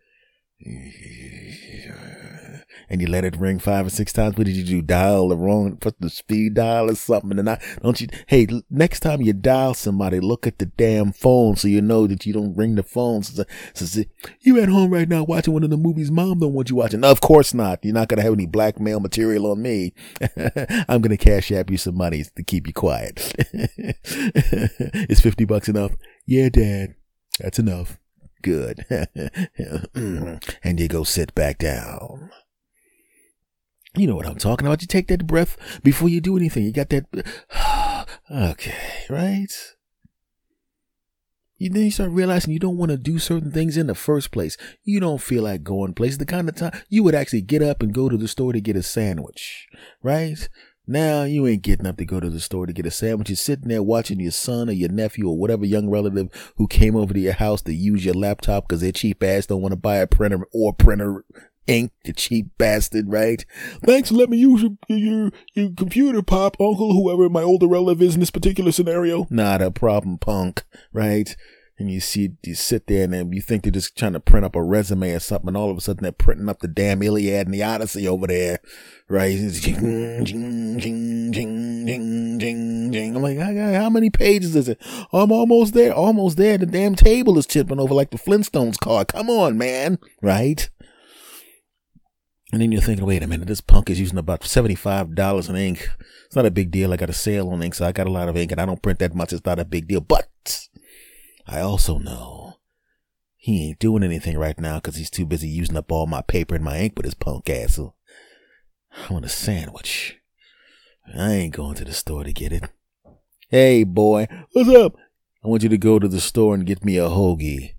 and 2.92 3.00
you 3.00 3.06
let 3.06 3.24
it 3.24 3.36
ring 3.36 3.58
five 3.58 3.86
or 3.86 3.90
six 3.90 4.12
times. 4.12 4.36
What 4.36 4.46
did 4.46 4.54
you 4.54 4.64
do? 4.64 4.82
Dial 4.82 5.28
the 5.28 5.36
wrong, 5.36 5.76
put 5.78 5.98
the 6.00 6.10
speed 6.10 6.54
dial 6.54 6.90
or 6.90 6.94
something. 6.94 7.38
And 7.38 7.48
I 7.48 7.58
don't 7.82 7.98
you, 7.98 8.08
hey, 8.26 8.46
next 8.70 9.00
time 9.00 9.22
you 9.22 9.32
dial 9.32 9.72
somebody, 9.72 10.20
look 10.20 10.46
at 10.46 10.58
the 10.58 10.66
damn 10.66 11.12
phone 11.12 11.56
so 11.56 11.68
you 11.68 11.80
know 11.80 12.06
that 12.06 12.26
you 12.26 12.34
don't 12.34 12.54
ring 12.54 12.74
the 12.74 12.82
phone. 12.82 13.22
So, 13.22 13.44
so, 13.72 14.02
you 14.40 14.60
at 14.60 14.68
home 14.68 14.90
right 14.90 15.08
now 15.08 15.24
watching 15.24 15.54
one 15.54 15.62
of 15.62 15.70
the 15.70 15.78
movies 15.78 16.10
mom 16.10 16.40
don't 16.40 16.52
want 16.52 16.68
you 16.68 16.76
watching. 16.76 17.00
No, 17.00 17.10
of 17.10 17.22
course 17.22 17.54
not. 17.54 17.82
You're 17.82 17.94
not 17.94 18.08
going 18.08 18.18
to 18.18 18.24
have 18.24 18.34
any 18.34 18.46
blackmail 18.46 19.00
material 19.00 19.50
on 19.50 19.62
me. 19.62 19.94
I'm 20.86 21.00
going 21.00 21.10
to 21.10 21.16
cash 21.16 21.50
app 21.50 21.70
you 21.70 21.78
some 21.78 21.96
money 21.96 22.24
to 22.36 22.42
keep 22.42 22.66
you 22.66 22.74
quiet. 22.74 23.34
Is 25.08 25.20
50 25.20 25.46
bucks 25.46 25.68
enough? 25.68 25.92
Yeah, 26.26 26.50
dad. 26.50 26.94
That's 27.40 27.58
enough. 27.58 27.98
Good. 28.42 28.84
and 30.64 30.80
you 30.80 30.88
go 30.88 31.04
sit 31.04 31.34
back 31.34 31.58
down. 31.58 32.30
You 33.96 34.06
know 34.06 34.16
what 34.16 34.26
I'm 34.26 34.38
talking 34.38 34.66
about. 34.66 34.82
You 34.82 34.88
take 34.88 35.08
that 35.08 35.26
breath 35.26 35.56
before 35.82 36.08
you 36.08 36.20
do 36.20 36.36
anything. 36.36 36.64
You 36.64 36.72
got 36.72 36.88
that. 36.90 38.06
okay, 38.30 39.04
right? 39.10 39.52
You 41.58 41.70
then 41.70 41.84
you 41.84 41.90
start 41.92 42.10
realizing 42.10 42.52
you 42.52 42.58
don't 42.58 42.78
want 42.78 42.90
to 42.90 42.96
do 42.96 43.20
certain 43.20 43.52
things 43.52 43.76
in 43.76 43.86
the 43.86 43.94
first 43.94 44.32
place. 44.32 44.56
You 44.82 44.98
don't 44.98 45.22
feel 45.22 45.44
like 45.44 45.62
going 45.62 45.94
places. 45.94 46.18
The 46.18 46.26
kind 46.26 46.48
of 46.48 46.56
time 46.56 46.72
you 46.88 47.04
would 47.04 47.14
actually 47.14 47.42
get 47.42 47.62
up 47.62 47.82
and 47.82 47.94
go 47.94 48.08
to 48.08 48.16
the 48.16 48.26
store 48.26 48.52
to 48.52 48.60
get 48.60 48.74
a 48.74 48.82
sandwich, 48.82 49.68
right? 50.02 50.48
Now 50.86 51.22
you 51.24 51.46
ain't 51.46 51.62
getting 51.62 51.86
up 51.86 51.96
to 51.98 52.04
go 52.04 52.18
to 52.18 52.30
the 52.30 52.40
store 52.40 52.66
to 52.66 52.72
get 52.72 52.86
a 52.86 52.90
sandwich. 52.90 53.30
You're 53.30 53.36
sitting 53.36 53.68
there 53.68 53.82
watching 53.82 54.20
your 54.20 54.32
son 54.32 54.68
or 54.68 54.72
your 54.72 54.90
nephew 54.90 55.28
or 55.28 55.36
whatever 55.36 55.64
young 55.64 55.88
relative 55.88 56.28
who 56.56 56.66
came 56.66 56.96
over 56.96 57.14
to 57.14 57.20
your 57.20 57.34
house 57.34 57.62
to 57.62 57.74
use 57.74 58.04
your 58.04 58.14
laptop 58.14 58.66
because 58.66 58.80
their 58.80 58.92
cheap 58.92 59.22
ass 59.22 59.46
don't 59.46 59.62
want 59.62 59.72
to 59.72 59.76
buy 59.76 59.96
a 59.96 60.06
printer 60.06 60.46
or 60.52 60.72
printer 60.72 61.24
ink, 61.66 61.92
the 62.04 62.12
cheap 62.12 62.46
bastard, 62.58 63.06
right? 63.08 63.44
Thanks 63.84 64.08
for 64.08 64.16
letting 64.16 64.32
me 64.32 64.38
use 64.38 64.62
your, 64.62 64.72
your, 64.88 65.30
your 65.54 65.70
computer, 65.76 66.22
Pop, 66.22 66.56
Uncle, 66.60 66.92
whoever 66.92 67.28
my 67.28 67.42
older 67.42 67.68
relative 67.68 68.02
is 68.02 68.14
in 68.14 68.20
this 68.20 68.30
particular 68.30 68.72
scenario. 68.72 69.26
Not 69.30 69.62
a 69.62 69.70
problem, 69.70 70.18
punk, 70.18 70.64
right? 70.92 71.36
And 71.82 71.90
you 71.90 72.00
see 72.00 72.30
you 72.42 72.54
sit 72.54 72.86
there 72.86 73.04
and 73.04 73.12
then 73.12 73.32
you 73.32 73.42
think 73.42 73.62
they're 73.62 73.72
just 73.72 73.98
trying 73.98 74.14
to 74.14 74.20
print 74.20 74.46
up 74.46 74.56
a 74.56 74.62
resume 74.62 75.12
or 75.12 75.20
something, 75.20 75.48
and 75.48 75.56
all 75.56 75.70
of 75.70 75.76
a 75.76 75.80
sudden 75.80 76.02
they're 76.02 76.12
printing 76.12 76.48
up 76.48 76.60
the 76.60 76.68
damn 76.68 77.02
Iliad 77.02 77.46
and 77.46 77.54
the 77.54 77.62
Odyssey 77.62 78.08
over 78.08 78.26
there, 78.26 78.60
right? 79.08 79.38
I'm 79.38 80.24
like, 83.22 83.38
how 83.38 83.90
many 83.90 84.08
pages 84.08 84.56
is 84.56 84.68
it? 84.68 84.78
I'm 85.12 85.30
almost 85.30 85.74
there, 85.74 85.92
almost 85.92 86.38
there. 86.38 86.56
The 86.56 86.66
damn 86.66 86.94
table 86.94 87.36
is 87.36 87.46
tipping 87.46 87.78
over 87.78 87.92
like 87.92 88.10
the 88.10 88.18
Flintstones 88.18 88.78
car. 88.78 89.04
Come 89.04 89.28
on, 89.28 89.58
man, 89.58 89.98
right? 90.22 90.70
And 92.52 92.60
then 92.60 92.70
you're 92.70 92.82
thinking, 92.82 93.06
wait 93.06 93.22
a 93.22 93.26
minute, 93.26 93.48
this 93.48 93.62
punk 93.62 93.88
is 93.88 93.98
using 93.98 94.18
about 94.18 94.42
$75 94.42 95.48
in 95.48 95.56
ink. 95.56 95.88
It's 96.26 96.36
not 96.36 96.44
a 96.44 96.50
big 96.50 96.70
deal. 96.70 96.92
I 96.92 96.96
got 96.96 97.08
a 97.08 97.14
sale 97.14 97.48
on 97.48 97.62
ink, 97.62 97.74
so 97.74 97.86
I 97.86 97.92
got 97.92 98.06
a 98.06 98.10
lot 98.10 98.28
of 98.28 98.36
ink 98.36 98.52
and 98.52 98.60
I 98.60 98.66
don't 98.66 98.82
print 98.82 98.98
that 98.98 99.14
much. 99.14 99.32
It's 99.32 99.46
not 99.46 99.58
a 99.58 99.64
big 99.64 99.88
deal. 99.88 100.02
But 100.02 100.28
I 101.46 101.60
also 101.60 101.98
know 101.98 102.58
he 103.36 103.68
ain't 103.68 103.78
doing 103.78 104.02
anything 104.02 104.38
right 104.38 104.58
now 104.58 104.76
because 104.76 104.96
he's 104.96 105.10
too 105.10 105.26
busy 105.26 105.48
using 105.48 105.76
up 105.76 105.90
all 105.90 106.06
my 106.06 106.22
paper 106.22 106.54
and 106.54 106.64
my 106.64 106.78
ink 106.78 106.94
with 106.96 107.04
his 107.04 107.14
punk 107.14 107.50
ass. 107.50 107.74
So 107.74 107.94
I 108.92 109.12
want 109.12 109.24
a 109.24 109.28
sandwich. 109.28 110.18
I 111.16 111.32
ain't 111.32 111.54
going 111.54 111.74
to 111.74 111.84
the 111.84 111.92
store 111.92 112.24
to 112.24 112.32
get 112.32 112.52
it. 112.52 112.64
Hey, 113.48 113.84
boy, 113.84 114.28
what's 114.52 114.70
up? 114.70 114.96
I 115.44 115.48
want 115.48 115.64
you 115.64 115.68
to 115.68 115.78
go 115.78 115.98
to 115.98 116.08
the 116.08 116.20
store 116.20 116.54
and 116.54 116.64
get 116.64 116.84
me 116.84 116.98
a 116.98 117.08
hoagie. 117.08 117.74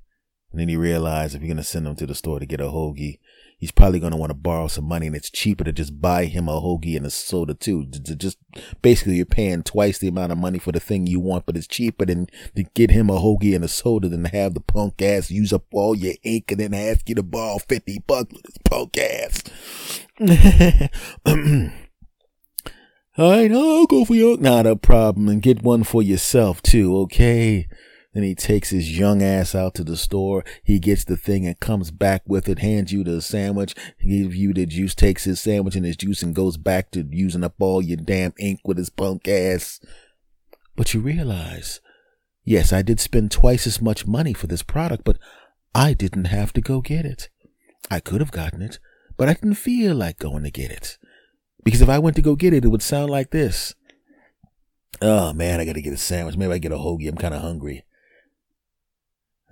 And 0.51 0.59
then 0.59 0.69
you 0.69 0.79
realize 0.79 1.33
if 1.33 1.41
you're 1.41 1.47
going 1.47 1.57
to 1.57 1.63
send 1.63 1.87
him 1.87 1.95
to 1.95 2.05
the 2.05 2.13
store 2.13 2.39
to 2.39 2.45
get 2.45 2.59
a 2.59 2.65
hoagie, 2.65 3.19
he's 3.63 3.71
probably 3.71 3.97
going 3.97 4.11
to 4.11 4.17
want 4.17 4.29
to 4.29 4.35
borrow 4.35 4.67
some 4.67 4.83
money 4.83 5.07
and 5.07 5.15
it's 5.15 5.29
cheaper 5.29 5.63
to 5.63 5.71
just 5.71 6.01
buy 6.01 6.25
him 6.25 6.49
a 6.49 6.51
hoagie 6.51 6.97
and 6.97 7.05
a 7.05 7.09
soda 7.09 7.53
too. 7.53 7.85
Just 7.85 8.37
basically 8.81 9.15
you're 9.15 9.25
paying 9.25 9.63
twice 9.63 9.99
the 9.99 10.09
amount 10.09 10.33
of 10.33 10.37
money 10.37 10.59
for 10.59 10.73
the 10.73 10.81
thing 10.81 11.07
you 11.07 11.21
want, 11.21 11.45
but 11.45 11.55
it's 11.55 11.65
cheaper 11.65 12.05
than 12.05 12.27
to 12.57 12.63
get 12.73 12.91
him 12.91 13.09
a 13.09 13.13
hoagie 13.13 13.55
and 13.55 13.63
a 13.63 13.69
soda 13.69 14.09
than 14.09 14.23
to 14.23 14.29
have 14.29 14.53
the 14.53 14.59
punk 14.59 15.01
ass 15.01 15.31
use 15.31 15.53
up 15.53 15.63
all 15.71 15.95
your 15.95 16.15
ink 16.23 16.51
and 16.51 16.59
then 16.59 16.73
ask 16.73 17.07
you 17.07 17.15
to 17.15 17.23
borrow 17.23 17.57
50 17.57 18.03
bucks 18.05 18.33
with 18.33 18.45
his 18.45 18.57
punk 18.65 18.97
ass. 18.97 19.43
all 23.17 23.31
right, 23.31 23.49
I'll 23.49 23.85
go 23.85 24.03
for 24.03 24.15
you. 24.15 24.35
Not 24.41 24.67
a 24.67 24.75
problem. 24.75 25.29
And 25.29 25.41
get 25.41 25.63
one 25.63 25.85
for 25.85 26.03
yourself 26.03 26.61
too, 26.61 26.97
okay? 27.03 27.69
Then 28.13 28.23
he 28.23 28.35
takes 28.35 28.69
his 28.69 28.97
young 28.97 29.23
ass 29.23 29.55
out 29.55 29.73
to 29.75 29.83
the 29.83 29.97
store. 29.97 30.43
He 30.63 30.79
gets 30.79 31.03
the 31.03 31.17
thing 31.17 31.47
and 31.47 31.59
comes 31.59 31.89
back 31.89 32.21
with 32.27 32.47
it, 32.47 32.59
hands 32.59 32.91
you 32.93 33.03
the 33.03 33.21
sandwich, 33.21 33.75
gives 33.99 34.35
you 34.35 34.53
the 34.53 34.65
juice, 34.65 34.93
takes 34.93 35.23
his 35.23 35.41
sandwich 35.41 35.75
and 35.75 35.85
his 35.85 35.97
juice 35.97 36.21
and 36.21 36.35
goes 36.35 36.57
back 36.57 36.91
to 36.91 37.07
using 37.09 37.43
up 37.43 37.55
all 37.59 37.81
your 37.81 37.97
damn 37.97 38.33
ink 38.39 38.59
with 38.65 38.77
his 38.77 38.89
punk 38.89 39.27
ass. 39.27 39.79
But 40.75 40.93
you 40.93 40.99
realize, 40.99 41.81
yes, 42.43 42.71
I 42.71 42.83
did 42.83 42.99
spend 42.99 43.31
twice 43.31 43.65
as 43.65 43.81
much 43.81 44.05
money 44.05 44.33
for 44.33 44.47
this 44.47 44.63
product, 44.63 45.03
but 45.03 45.17
I 45.73 45.93
didn't 45.93 46.25
have 46.25 46.53
to 46.53 46.61
go 46.61 46.81
get 46.81 47.05
it. 47.05 47.29
I 47.89 47.99
could 47.99 48.21
have 48.21 48.31
gotten 48.31 48.61
it, 48.61 48.77
but 49.17 49.27
I 49.27 49.33
didn't 49.33 49.55
feel 49.55 49.95
like 49.95 50.19
going 50.19 50.43
to 50.43 50.51
get 50.51 50.71
it. 50.71 50.97
Because 51.63 51.81
if 51.81 51.89
I 51.89 51.99
went 51.99 52.15
to 52.17 52.21
go 52.21 52.35
get 52.35 52.53
it, 52.53 52.65
it 52.65 52.67
would 52.67 52.81
sound 52.83 53.09
like 53.09 53.31
this. 53.31 53.73
Oh 55.01 55.33
man, 55.33 55.59
I 55.59 55.65
gotta 55.65 55.81
get 55.81 55.93
a 55.93 55.97
sandwich. 55.97 56.37
Maybe 56.37 56.53
I 56.53 56.57
get 56.59 56.71
a 56.71 56.75
hoagie. 56.75 57.09
I'm 57.09 57.17
kind 57.17 57.33
of 57.33 57.41
hungry. 57.41 57.83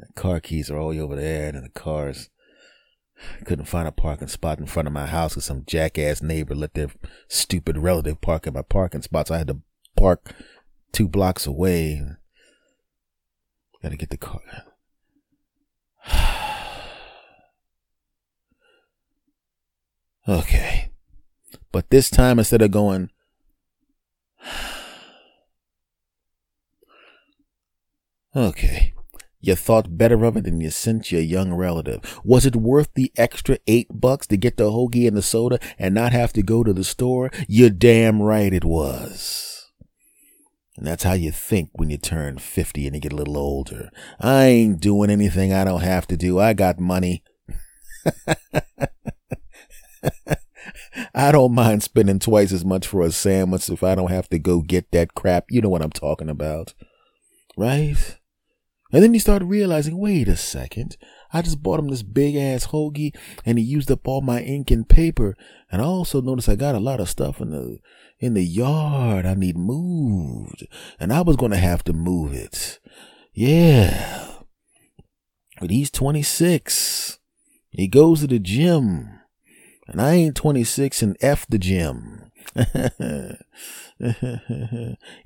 The 0.08 0.14
car 0.14 0.40
keys 0.40 0.70
are 0.70 0.78
all 0.78 1.00
over 1.00 1.16
there, 1.16 1.50
and 1.50 1.64
the 1.64 1.70
cars. 1.70 2.30
Couldn't 3.46 3.66
find 3.66 3.88
a 3.88 3.92
parking 3.92 4.28
spot 4.28 4.60
in 4.60 4.66
front 4.66 4.88
of 4.88 4.94
my 4.94 5.06
house 5.06 5.34
because 5.34 5.46
some 5.46 5.64
jackass 5.68 6.24
neighbor 6.24 6.56
let 6.56 6.74
their 6.74 6.90
stupid 7.28 7.78
relative 7.78 8.20
park 8.20 8.48
in 8.48 8.54
my 8.54 8.64
parking 8.64 9.04
spot. 9.04 9.28
So 9.28 9.36
I 9.36 9.40
had 9.40 9.48
to 9.48 9.62
park 9.96 10.34
two 10.92 11.08
blocks 11.08 11.46
away. 11.46 12.02
Gotta 13.84 13.96
get 13.96 14.10
the 14.10 14.18
car. 14.18 14.42
okay. 20.28 20.92
But 21.72 21.90
this 21.90 22.10
time, 22.10 22.40
instead 22.40 22.62
of 22.62 22.72
going, 22.72 23.10
okay, 28.36 28.94
you 29.42 29.56
thought 29.56 29.98
better 29.98 30.24
of 30.24 30.38
it 30.38 30.46
and 30.46 30.62
you 30.62 30.70
sent 30.70 31.12
your 31.12 31.22
young 31.22 31.54
relative. 31.54 32.22
Was 32.24 32.46
it 32.46 32.56
worth 32.56 32.94
the 32.94 33.12
extra 33.18 33.58
eight 33.68 33.88
bucks 33.92 34.28
to 34.28 34.38
get 34.38 34.58
the 34.58 34.72
hoagie 34.72 35.08
and 35.08 35.18
the 35.18 35.22
soda 35.22 35.60
and 35.80 35.96
not 35.96 36.12
have 36.12 36.32
to 36.34 36.44
go 36.44 36.64
to 36.64 36.74
the 36.74 36.84
store? 36.84 37.32
You're 37.48 37.70
damn 37.72 38.22
right 38.22 38.54
it 38.54 38.64
was. 38.64 39.72
And 40.78 40.88
that's 40.88 41.04
how 41.04 41.14
you 41.14 41.32
think 41.32 41.70
when 41.74 41.90
you 41.90 41.98
turn 41.98 42.38
50 42.38 42.86
and 42.88 42.96
you 42.96 43.02
get 43.02 43.14
a 43.14 43.16
little 43.16 43.38
older. 43.38 43.90
I 44.20 44.46
ain't 44.46 44.80
doing 44.80 45.10
anything 45.10 45.52
I 45.54 45.64
don't 45.64 45.82
have 45.82 46.08
to 46.08 46.18
do. 46.18 46.40
I 46.40 46.54
got 46.54 46.80
money. 46.80 47.24
I 51.14 51.32
don't 51.32 51.54
mind 51.54 51.84
spending 51.84 52.20
twice 52.20 52.52
as 52.52 52.66
much 52.66 52.88
for 52.88 53.02
a 53.02 53.12
sandwich 53.12 53.70
if 53.70 53.84
I 53.84 53.96
don't 53.96 54.12
have 54.12 54.30
to 54.30 54.40
go 54.40 54.62
get 54.62 54.92
that 54.92 55.14
crap. 55.14 55.46
You 55.50 55.62
know 55.62 55.70
what 55.70 55.82
I'm 55.82 55.92
talking 55.92 56.30
about. 56.30 56.74
Right? 57.58 58.18
And 58.92 59.04
then 59.04 59.14
you 59.14 59.20
start 59.20 59.44
realizing, 59.44 59.98
wait 59.98 60.28
a 60.28 60.36
second. 60.36 60.98
I 61.32 61.42
just 61.42 61.64
bought 61.64 61.80
him 61.80 61.88
this 61.88 62.04
big 62.04 62.36
ass 62.36 62.68
hoagie 62.68 63.16
and 63.46 63.58
he 63.58 63.64
used 63.64 63.90
up 63.90 64.08
all 64.08 64.22
my 64.22 64.42
ink 64.42 64.70
and 64.70 64.88
paper. 64.88 65.36
And 65.72 65.82
I 65.82 65.86
also 65.86 66.22
noticed 66.22 66.50
I 66.50 66.56
got 66.56 66.76
a 66.76 66.80
lot 66.80 67.00
of 67.00 67.10
stuff 67.10 67.40
in 67.40 67.52
the, 67.52 67.80
in 68.20 68.34
the 68.34 68.44
yard 68.44 69.26
I 69.26 69.34
need 69.34 69.58
moved. 69.58 70.68
And 71.00 71.14
I 71.14 71.22
was 71.22 71.38
to 71.38 71.58
have 71.58 71.84
to 71.86 71.94
move 71.94 72.34
it. 72.34 72.80
Yeah. 73.34 74.28
But 75.60 75.70
he's 75.70 75.92
26. 75.92 77.20
He 77.70 77.88
goes 77.88 78.22
to 78.22 78.28
the 78.28 78.40
gym. 78.40 79.20
And 79.88 80.02
I 80.02 80.14
ain't 80.14 80.36
26 80.36 81.02
and 81.02 81.18
F 81.22 81.46
the 81.48 81.58
gym. 81.58 82.31
you 82.56 83.36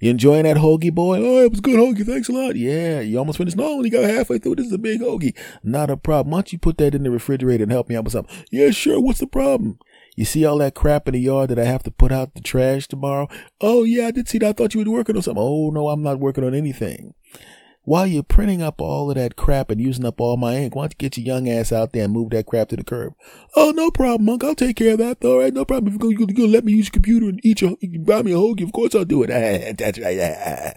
enjoying 0.01 0.43
that 0.43 0.57
hoagie, 0.57 0.93
boy? 0.93 1.17
Oh, 1.19 1.43
it 1.43 1.51
was 1.51 1.61
good 1.61 1.79
hoagie. 1.79 2.05
Thanks 2.05 2.29
a 2.29 2.31
lot. 2.31 2.55
Yeah, 2.55 2.99
you 2.99 3.17
almost 3.17 3.37
finished. 3.37 3.57
No, 3.57 3.65
only 3.65 3.89
got 3.89 4.03
halfway 4.03 4.37
through. 4.37 4.55
This 4.55 4.67
is 4.67 4.73
a 4.73 4.77
big 4.77 5.01
hoagie. 5.01 5.35
Not 5.63 5.89
a 5.89 5.97
problem. 5.97 6.31
Why 6.31 6.37
don't 6.39 6.53
you 6.53 6.59
put 6.59 6.77
that 6.77 6.95
in 6.95 7.03
the 7.03 7.11
refrigerator 7.11 7.63
and 7.63 7.71
help 7.71 7.89
me 7.89 7.95
out 7.95 8.03
with 8.03 8.13
something? 8.13 8.35
Yeah, 8.51 8.71
sure. 8.71 8.99
What's 8.99 9.19
the 9.19 9.27
problem? 9.27 9.79
You 10.15 10.25
see 10.25 10.45
all 10.45 10.57
that 10.59 10.75
crap 10.75 11.07
in 11.07 11.13
the 11.13 11.19
yard 11.19 11.49
that 11.49 11.59
I 11.59 11.65
have 11.65 11.83
to 11.83 11.91
put 11.91 12.11
out 12.11 12.35
the 12.35 12.41
trash 12.41 12.87
tomorrow? 12.87 13.27
Oh, 13.59 13.83
yeah, 13.83 14.07
I 14.07 14.11
did 14.11 14.29
see 14.29 14.37
that. 14.39 14.49
I 14.49 14.53
thought 14.53 14.73
you 14.73 14.83
were 14.83 14.91
working 14.91 15.15
on 15.15 15.21
something. 15.21 15.43
Oh, 15.43 15.71
no, 15.71 15.89
I'm 15.89 16.03
not 16.03 16.19
working 16.19 16.43
on 16.43 16.53
anything 16.53 17.13
while 17.85 18.05
you're 18.05 18.23
printing 18.23 18.61
up 18.61 18.81
all 18.81 19.09
of 19.09 19.15
that 19.15 19.35
crap 19.35 19.69
and 19.69 19.79
using 19.79 20.05
up 20.05 20.19
all 20.19 20.37
my 20.37 20.55
ink, 20.55 20.75
why 20.75 20.83
don't 20.83 20.93
you 20.93 20.97
get 20.97 21.17
your 21.17 21.25
young 21.25 21.47
ass 21.47 21.71
out 21.71 21.93
there 21.93 22.03
and 22.03 22.13
move 22.13 22.31
that 22.31 22.47
crap 22.47 22.69
to 22.69 22.75
the 22.75 22.83
curb? 22.83 23.13
Oh, 23.55 23.71
no 23.71 23.91
problem, 23.91 24.25
Monk. 24.25 24.43
I'll 24.43 24.55
take 24.55 24.75
care 24.75 24.93
of 24.93 24.97
that. 24.99 25.23
All 25.23 25.39
right, 25.39 25.53
no 25.53 25.65
problem. 25.65 25.95
If 25.95 26.01
you're 26.01 26.13
going 26.13 26.35
to 26.35 26.47
let 26.47 26.65
me 26.65 26.73
use 26.73 26.87
your 26.87 26.93
computer 26.93 27.29
and 27.29 27.39
eat 27.43 27.61
your, 27.61 27.77
you 27.79 27.99
buy 27.99 28.23
me 28.23 28.31
a 28.31 28.35
hoagie, 28.35 28.63
of 28.63 28.73
course 28.73 28.95
I'll 28.95 29.05
do 29.05 29.23
it. 29.23 29.77
That's 29.77 29.99
right. 29.99 30.73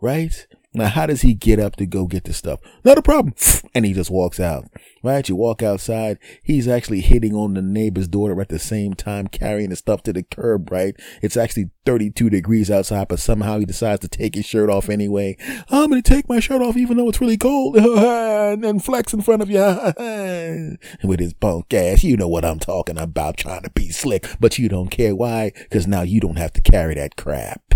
right? 0.00 0.46
Now, 0.72 0.88
how 0.88 1.06
does 1.06 1.22
he 1.22 1.34
get 1.34 1.58
up 1.58 1.74
to 1.76 1.86
go 1.86 2.06
get 2.06 2.24
the 2.24 2.32
stuff? 2.32 2.60
Not 2.84 2.98
a 2.98 3.02
problem. 3.02 3.34
And 3.72 3.86
he 3.86 3.92
just 3.92 4.10
walks 4.10 4.40
out, 4.40 4.64
right? 5.04 5.28
You 5.28 5.36
walk 5.36 5.62
outside. 5.62 6.18
He's 6.42 6.66
actually 6.66 7.02
hitting 7.02 7.36
on 7.36 7.54
the 7.54 7.62
neighbor's 7.62 8.08
daughter 8.08 8.40
at 8.40 8.48
the 8.48 8.58
same 8.58 8.94
time, 8.94 9.28
carrying 9.28 9.70
the 9.70 9.76
stuff 9.76 10.02
to 10.02 10.12
the 10.12 10.24
curb, 10.24 10.72
right? 10.72 10.96
It's 11.22 11.36
actually 11.36 11.70
32 11.86 12.30
degrees 12.30 12.68
outside, 12.68 13.06
but 13.06 13.20
somehow 13.20 13.60
he 13.60 13.64
decides 13.64 14.00
to 14.00 14.08
take 14.08 14.34
his 14.34 14.44
shirt 14.44 14.68
off 14.68 14.88
anyway. 14.88 15.36
I'm 15.70 15.90
going 15.90 16.02
to 16.02 16.10
take 16.10 16.28
my 16.28 16.40
shirt 16.40 16.62
off 16.62 16.76
even 16.76 16.96
though 16.96 17.08
it's 17.08 17.20
really 17.20 17.38
cold 17.38 17.76
and 17.76 18.84
flex 18.84 19.14
in 19.14 19.22
front 19.22 19.42
of 19.42 19.50
you 19.50 19.58
with 21.04 21.20
his 21.20 21.34
punk 21.34 21.72
ass. 21.72 22.02
You 22.02 22.16
know 22.16 22.26
what 22.26 22.44
I'm 22.44 22.58
talking 22.58 22.98
about, 22.98 23.36
trying 23.36 23.62
to 23.62 23.70
be 23.70 23.90
slick, 23.90 24.26
but 24.40 24.58
you 24.58 24.68
don't 24.68 24.90
care 24.90 25.14
why? 25.14 25.52
Cause 25.70 25.86
now 25.86 26.02
you 26.02 26.18
don't 26.18 26.38
have 26.38 26.54
to 26.54 26.60
carry 26.60 26.96
that 26.96 27.14
crap. 27.14 27.74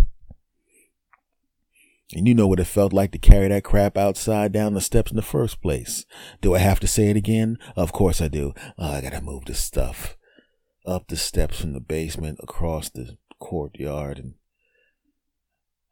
And 2.15 2.29
you 2.29 2.35
know 2.35 2.47
what 2.47 2.61
it 2.61 2.65
felt 2.65 2.93
like 2.93 3.11
to 3.13 3.19
carry 3.19 3.49
that 3.49 3.65
crap 3.65 3.97
outside 3.97 4.53
down 4.53 4.75
the 4.75 4.81
steps 4.81 5.11
in 5.11 5.17
the 5.17 5.23
first 5.23 5.61
place. 5.61 6.05
Do 6.41 6.55
I 6.55 6.59
have 6.59 6.79
to 6.81 6.87
say 6.87 7.09
it 7.09 7.17
again? 7.17 7.59
Of 7.75 7.93
course 7.93 8.21
I 8.21 8.29
do. 8.29 8.55
Oh, 8.79 8.93
I 8.93 9.01
gotta 9.01 9.21
move 9.21 9.47
this 9.47 9.59
stuff 9.59 10.17
up 10.87 11.09
the 11.09 11.17
steps 11.17 11.61
from 11.61 11.73
the 11.73 11.81
basement 11.81 12.39
across 12.43 12.91
the 12.91 13.17
courtyard 13.41 14.19
and 14.19 14.35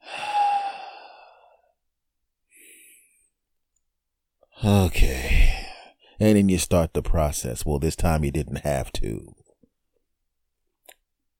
okay. 4.65 5.67
And 6.21 6.37
then 6.37 6.49
you 6.49 6.59
start 6.59 6.95
the 6.95 7.03
process. 7.03 7.67
Well, 7.67 7.79
this 7.79 7.97
time 7.97 8.25
you 8.25 8.31
didn't 8.31 8.59
have 8.59 8.93
to. 8.93 9.35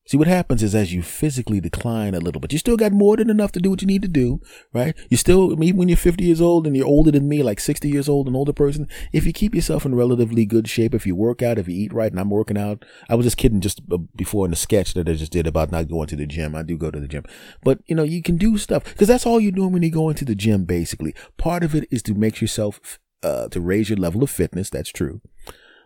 See, 0.05 0.17
what 0.17 0.27
happens 0.27 0.65
is 0.65 0.75
as 0.75 0.93
you 0.93 1.01
physically 1.01 1.61
decline 1.61 2.15
a 2.15 2.19
little 2.19 2.41
bit, 2.41 2.53
you 2.53 2.59
still 2.59 2.77
got 2.77 2.91
more 2.91 3.17
than 3.17 3.31
enough 3.31 3.53
to 3.53 3.61
do 3.61 3.71
what 3.71 3.83
you 3.83 3.87
need 3.87 4.03
to 4.03 4.09
do, 4.09 4.41
right? 4.73 4.97
You 5.11 5.17
still, 5.17 5.53
even 5.63 5.77
when 5.77 5.89
you're 5.89 5.97
50 5.97 6.25
years 6.25 6.41
old 6.41 6.67
and 6.67 6.77
you're 6.77 6.87
older 6.87 7.13
than 7.13 7.29
me, 7.29 7.43
like 7.45 7.61
60 7.61 7.89
years 7.89 8.09
old, 8.09 8.27
an 8.27 8.35
older 8.35 8.53
person, 8.53 8.89
if 9.13 9.25
you 9.25 9.33
keep 9.33 9.55
yourself 9.55 9.87
in 9.87 9.95
relatively 9.95 10.45
good 10.45 10.69
shape, 10.69 10.93
if 10.93 11.07
you 11.07 11.15
work 11.15 11.41
out, 11.41 11.57
if 11.57 11.69
you 11.69 11.77
eat 11.77 11.93
right, 11.93 12.11
and 12.11 12.19
I'm 12.19 12.31
working 12.31 12.59
out, 12.59 12.85
I 13.09 13.15
was 13.15 13.27
just 13.27 13.37
kidding 13.37 13.61
just 13.61 13.81
before 14.17 14.45
in 14.45 14.51
the 14.51 14.57
sketch 14.57 14.95
that 14.95 15.09
I 15.09 15.13
just 15.13 15.31
did 15.31 15.47
about 15.47 15.71
not 15.71 15.89
going 15.89 16.09
to 16.09 16.17
the 16.17 16.27
gym. 16.27 16.57
I 16.57 16.65
do 16.65 16.77
go 16.77 16.91
to 16.91 17.01
the 17.01 17.09
gym, 17.09 17.25
but 17.63 17.79
you 17.87 17.95
know, 17.95 18.03
you 18.03 18.23
can 18.23 18.37
do 18.37 18.59
stuff 18.59 18.83
because 18.85 19.07
that's 19.07 19.25
all 19.25 19.39
you're 19.39 19.53
doing 19.53 19.73
when 19.73 19.85
you 19.85 19.91
go 19.91 20.09
into 20.09 20.25
the 20.25 20.35
gym, 20.35 20.65
basically. 20.65 21.15
Part 21.37 21.63
of 21.63 21.77
it 21.77 21.87
is 21.93 22.03
to 22.05 22.15
make 22.15 22.41
yourself, 22.41 22.99
uh, 23.23 23.47
to 23.49 23.61
raise 23.61 23.89
your 23.89 23.99
level 23.99 24.25
of 24.25 24.31
fitness. 24.31 24.69
That's 24.69 24.91
true. 24.91 25.21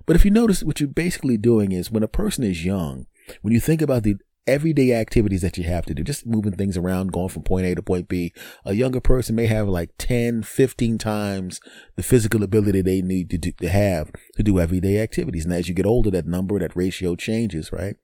But 0.07 0.17
if 0.17 0.25
you 0.25 0.31
notice, 0.31 0.63
what 0.63 0.81
you're 0.81 0.89
basically 0.89 1.37
doing 1.37 1.73
is 1.73 1.91
when 1.91 2.03
a 2.05 2.09
person 2.09 2.45
is 2.45 2.65
young, 2.65 3.07
when 3.43 3.53
you 3.53 3.61
think 3.61 3.83
about 3.83 4.03
the 4.03 4.17
everyday 4.47 4.93
activities 4.93 5.43
that 5.43 5.59
you 5.59 5.65
have 5.65 5.85
to 5.87 5.95
do, 5.95 6.05
just 6.05 6.27
moving 6.27 6.53
things 6.53 6.77
around, 6.77 7.13
going 7.13 7.29
from 7.29 7.43
point 7.43 7.67
A 7.67 7.75
to 7.75 7.83
point 7.83 8.09
B, 8.09 8.33
a 8.65 8.75
younger 8.75 9.01
person 9.01 9.35
may 9.35 9.47
have 9.47 9.69
like 9.69 9.91
10, 9.99 10.43
15 10.43 10.99
times 10.99 11.61
the 11.97 12.03
physical 12.03 12.43
ability 12.43 12.81
they 12.81 13.03
need 13.03 13.31
to, 13.31 13.39
do, 13.39 13.53
to 13.53 13.69
have 13.69 14.11
to 14.37 14.43
do 14.43 14.61
everyday 14.61 15.01
activities. 15.01 15.45
And 15.45 15.55
as 15.55 15.69
you 15.69 15.75
get 15.75 15.87
older, 15.87 16.11
that 16.13 16.27
number, 16.27 16.59
that 16.59 16.77
ratio 16.77 17.17
changes, 17.17 17.73
right? 17.73 17.97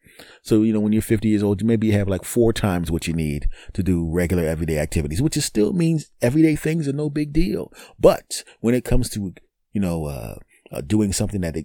So, 0.42 0.62
you 0.62 0.72
know, 0.72 0.80
when 0.80 0.92
you're 0.92 1.02
50 1.02 1.28
years 1.28 1.42
old, 1.42 1.60
you 1.60 1.66
maybe 1.66 1.92
have 1.92 2.08
like 2.08 2.24
four 2.24 2.52
times 2.52 2.90
what 2.90 3.06
you 3.06 3.14
need 3.14 3.48
to 3.72 3.82
do 3.82 4.10
regular 4.10 4.44
everyday 4.44 4.78
activities, 4.78 5.22
which 5.22 5.34
still 5.38 5.72
means 5.72 6.10
everyday 6.20 6.56
things 6.56 6.88
are 6.88 6.92
no 6.92 7.08
big 7.08 7.32
deal. 7.32 7.72
But 7.98 8.42
when 8.60 8.74
it 8.74 8.84
comes 8.84 9.08
to, 9.10 9.34
you 9.72 9.80
know, 9.80 10.06
uh, 10.06 10.34
uh, 10.72 10.80
doing 10.80 11.12
something 11.12 11.42
that 11.42 11.56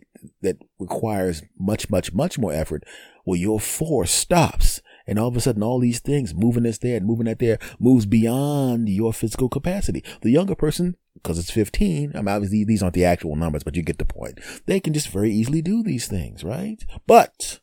that 0.41 0.57
requires 0.79 1.41
much, 1.57 1.89
much, 1.89 2.13
much 2.13 2.37
more 2.37 2.51
effort, 2.51 2.83
well, 3.27 3.35
your 3.35 3.59
force 3.59 4.11
stops. 4.11 4.81
And 5.05 5.19
all 5.19 5.27
of 5.27 5.35
a 5.35 5.41
sudden, 5.41 5.61
all 5.61 5.79
these 5.79 5.99
things, 5.99 6.33
moving 6.33 6.63
this 6.63 6.77
there 6.77 6.95
and 6.95 7.05
moving 7.05 7.25
that 7.25 7.39
there, 7.39 7.59
moves 7.77 8.05
beyond 8.05 8.87
your 8.87 9.11
physical 9.11 9.49
capacity. 9.49 10.03
The 10.21 10.31
younger 10.31 10.55
person, 10.55 10.95
because 11.13 11.37
it's 11.37 11.51
15, 11.51 12.13
I 12.13 12.17
mean, 12.17 12.27
obviously 12.29 12.63
these 12.63 12.81
aren't 12.81 12.95
the 12.95 13.05
actual 13.05 13.35
numbers, 13.35 13.63
but 13.63 13.75
you 13.75 13.83
get 13.83 13.99
the 13.99 14.05
point. 14.05 14.39
They 14.65 14.79
can 14.79 14.93
just 14.93 15.09
very 15.09 15.31
easily 15.31 15.61
do 15.61 15.83
these 15.83 16.07
things, 16.07 16.43
right? 16.43 16.83
But 17.05 17.59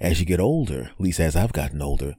as 0.00 0.20
you 0.20 0.26
get 0.26 0.40
older, 0.40 0.90
at 0.92 1.00
least 1.00 1.18
as 1.18 1.34
I've 1.34 1.52
gotten 1.52 1.82
older, 1.82 2.14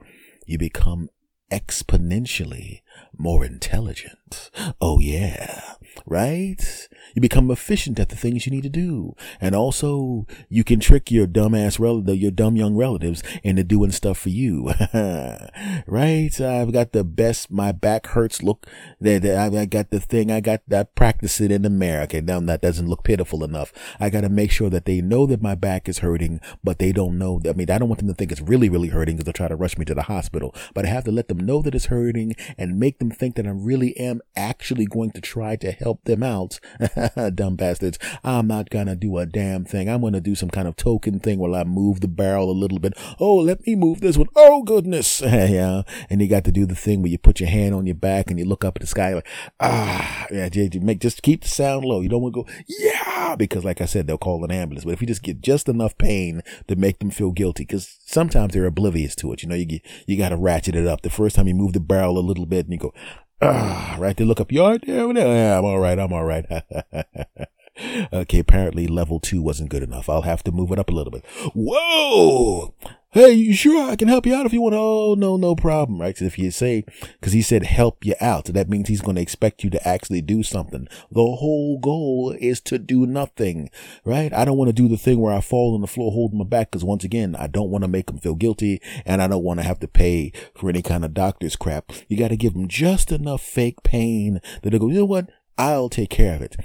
you 0.45 0.57
become 0.57 1.09
exponentially 1.51 2.81
more 3.17 3.45
intelligent. 3.45 4.49
Oh 4.81 4.99
yeah, 4.99 5.75
right? 6.05 6.87
You 7.15 7.21
become 7.21 7.51
efficient 7.51 7.99
at 7.99 8.09
the 8.09 8.15
things 8.15 8.45
you 8.45 8.51
need 8.51 8.63
to 8.63 8.69
do. 8.69 9.15
And 9.39 9.55
also 9.55 10.25
you 10.49 10.63
can 10.63 10.79
trick 10.79 11.11
your 11.11 11.27
dumbass 11.27 11.79
relative, 11.79 12.17
your 12.17 12.31
dumb 12.31 12.55
young 12.55 12.75
relatives 12.75 13.21
into 13.43 13.63
doing 13.63 13.91
stuff 13.91 14.17
for 14.17 14.29
you. 14.29 14.73
right? 15.87 16.41
I've 16.41 16.73
got 16.73 16.91
the 16.91 17.03
best, 17.03 17.51
my 17.51 17.71
back 17.71 18.07
hurts 18.07 18.41
look 18.41 18.65
that 18.99 19.25
I 19.25 19.65
got 19.65 19.91
the 19.91 19.99
thing. 19.99 20.31
I 20.31 20.39
got 20.39 20.61
that 20.67 20.95
practice 20.95 21.39
it 21.39 21.51
in 21.51 21.65
America. 21.65 22.21
Now 22.21 22.39
that 22.39 22.61
doesn't 22.61 22.87
look 22.87 23.03
pitiful 23.03 23.43
enough. 23.43 23.71
I 23.99 24.09
got 24.09 24.21
to 24.21 24.29
make 24.29 24.51
sure 24.51 24.69
that 24.69 24.85
they 24.85 25.01
know 25.01 25.25
that 25.27 25.41
my 25.41 25.55
back 25.55 25.87
is 25.87 25.99
hurting, 25.99 26.41
but 26.63 26.79
they 26.79 26.91
don't 26.91 27.17
know. 27.17 27.41
I 27.47 27.53
mean, 27.53 27.69
I 27.69 27.77
don't 27.77 27.89
want 27.89 27.99
them 27.99 28.07
to 28.07 28.13
think 28.13 28.31
it's 28.31 28.41
really, 28.41 28.69
really 28.69 28.89
hurting 28.89 29.15
because 29.15 29.25
they'll 29.25 29.33
try 29.33 29.47
to 29.47 29.55
rush 29.55 29.77
me 29.77 29.85
to 29.85 29.93
the 29.93 30.03
hospital, 30.03 30.55
but 30.73 30.85
I 30.85 30.89
have 30.89 31.03
to 31.05 31.11
let 31.11 31.27
them 31.27 31.39
know 31.39 31.61
that 31.61 31.75
it's 31.75 31.85
hurting 31.85 32.35
and 32.57 32.79
make 32.83 32.99
them 32.99 33.11
think 33.11 33.35
that 33.35 33.47
I 33.47 33.51
really 33.51 33.95
am 33.95 34.19
actually 34.35 34.85
going 34.85 35.11
to 35.11 35.21
try 35.21 35.55
to 35.55 35.71
help 35.71 36.03
them 36.03 36.21
out 36.21 36.59
Dumb 37.35 37.55
bastards. 37.55 37.97
I'm 38.25 38.47
not 38.47 38.69
gonna 38.69 38.97
do 38.97 39.17
a 39.17 39.25
damn 39.25 39.63
thing. 39.63 39.87
I'm 39.87 40.01
gonna 40.01 40.19
do 40.19 40.35
some 40.35 40.49
kind 40.49 40.67
of 40.67 40.75
token 40.75 41.21
thing 41.21 41.39
where 41.39 41.53
I 41.53 41.63
move 41.63 42.01
the 42.01 42.09
barrel 42.09 42.51
a 42.51 42.51
little 42.51 42.79
bit. 42.79 42.93
Oh, 43.21 43.35
let 43.35 43.65
me 43.65 43.75
move 43.75 44.01
this 44.01 44.17
one. 44.17 44.27
Oh, 44.35 44.63
goodness. 44.63 45.21
yeah. 45.25 45.83
And 46.09 46.21
you 46.21 46.27
got 46.27 46.43
to 46.43 46.51
do 46.51 46.65
the 46.65 46.75
thing 46.75 47.01
where 47.01 47.11
you 47.11 47.17
put 47.17 47.39
your 47.39 47.49
hand 47.49 47.73
on 47.73 47.85
your 47.85 47.95
back 47.95 48.29
and 48.29 48.37
you 48.37 48.43
look 48.43 48.65
up 48.65 48.75
at 48.75 48.81
the 48.81 48.87
sky 48.87 49.13
like, 49.13 49.27
ah, 49.61 50.27
yeah, 50.29 50.49
make, 50.81 50.99
just 50.99 51.21
keep 51.21 51.43
the 51.43 51.47
sound 51.47 51.85
low. 51.85 52.01
You 52.01 52.09
don't 52.09 52.21
want 52.21 52.35
to 52.35 52.43
go, 52.43 52.49
yeah, 52.67 53.35
because 53.37 53.63
like 53.63 53.79
I 53.79 53.85
said, 53.85 54.07
they'll 54.07 54.17
call 54.17 54.43
an 54.43 54.51
ambulance. 54.51 54.83
But 54.83 54.93
if 54.93 55.01
you 55.01 55.07
just 55.07 55.23
get 55.23 55.41
just 55.41 55.69
enough 55.69 55.97
pain 55.97 56.41
to 56.67 56.75
make 56.75 56.99
them 56.99 57.11
feel 57.11 57.31
guilty, 57.31 57.63
because 57.63 57.97
sometimes 58.05 58.53
they're 58.53 58.65
oblivious 58.65 59.15
to 59.15 59.31
it. 59.31 59.41
You 59.41 59.49
know, 59.49 59.55
you 59.55 59.79
you 60.05 60.17
got 60.17 60.29
to 60.29 60.37
ratchet 60.37 60.75
it 60.75 60.87
up. 60.87 61.01
The 61.01 61.09
first 61.09 61.35
time 61.35 61.47
you 61.47 61.55
move 61.55 61.73
the 61.73 61.79
barrel 61.79 62.17
a 62.17 62.19
little 62.19 62.45
bit 62.45 62.67
and 62.73 62.81
you 62.81 62.89
go, 62.89 62.93
ah, 63.41 63.95
right. 63.99 64.15
They 64.15 64.23
look 64.23 64.39
up, 64.39 64.51
you 64.51 64.63
are 64.63 64.77
there? 64.77 65.11
Yeah, 65.13 65.57
I'm 65.57 65.65
all 65.65 65.79
right. 65.79 65.99
I'm 65.99 66.13
all 66.13 66.25
right. 66.25 66.45
okay, 68.13 68.39
apparently 68.39 68.87
level 68.87 69.19
two 69.19 69.41
wasn't 69.41 69.69
good 69.69 69.83
enough. 69.83 70.09
I'll 70.09 70.23
have 70.23 70.43
to 70.43 70.51
move 70.51 70.71
it 70.71 70.79
up 70.79 70.89
a 70.89 70.93
little 70.93 71.11
bit. 71.11 71.25
Whoa! 71.53 72.73
Hey, 73.13 73.33
you 73.33 73.53
sure 73.53 73.91
I 73.91 73.95
can 73.95 74.07
help 74.07 74.25
you 74.25 74.33
out 74.33 74.47
if 74.47 74.53
you 74.53 74.61
want? 74.63 74.73
Oh, 74.73 75.13
no, 75.15 75.37
no 75.37 75.55
problem, 75.55 76.01
right? 76.01 76.15
Cause 76.15 76.25
if 76.25 76.39
you 76.39 76.49
say, 76.49 76.83
cause 77.21 77.31
he 77.31 77.43
said 77.43 77.61
help 77.61 78.03
you 78.03 78.15
out, 78.19 78.47
so 78.47 78.53
that 78.53 78.69
means 78.69 78.89
he's 78.89 79.01
going 79.01 79.17
to 79.17 79.21
expect 79.21 79.63
you 79.63 79.69
to 79.69 79.87
actually 79.87 80.21
do 80.21 80.41
something. 80.41 80.87
The 81.11 81.21
whole 81.21 81.77
goal 81.77 82.35
is 82.39 82.59
to 82.61 82.79
do 82.79 83.05
nothing, 83.05 83.69
right? 84.03 84.33
I 84.33 84.45
don't 84.45 84.57
want 84.57 84.69
to 84.69 84.73
do 84.73 84.87
the 84.87 84.97
thing 84.97 85.19
where 85.19 85.31
I 85.31 85.41
fall 85.41 85.75
on 85.75 85.81
the 85.81 85.87
floor 85.87 86.11
holding 86.11 86.39
my 86.39 86.43
back, 86.43 86.71
cause 86.71 86.83
once 86.83 87.03
again, 87.03 87.35
I 87.35 87.45
don't 87.45 87.69
want 87.69 87.83
to 87.83 87.87
make 87.87 88.09
him 88.09 88.17
feel 88.17 88.33
guilty 88.33 88.81
and 89.05 89.21
I 89.21 89.27
don't 89.27 89.43
want 89.43 89.59
to 89.59 89.65
have 89.67 89.79
to 89.81 89.87
pay 89.87 90.31
for 90.55 90.67
any 90.67 90.81
kind 90.81 91.05
of 91.05 91.13
doctor's 91.13 91.55
crap. 91.55 91.91
You 92.07 92.17
got 92.17 92.29
to 92.29 92.35
give 92.35 92.55
him 92.55 92.67
just 92.67 93.11
enough 93.11 93.43
fake 93.43 93.83
pain 93.83 94.41
that 94.63 94.71
they 94.71 94.79
go, 94.79 94.87
you 94.87 94.95
know 94.95 95.05
what? 95.05 95.29
I'll 95.55 95.89
take 95.89 96.09
care 96.09 96.33
of 96.33 96.41
it 96.41 96.55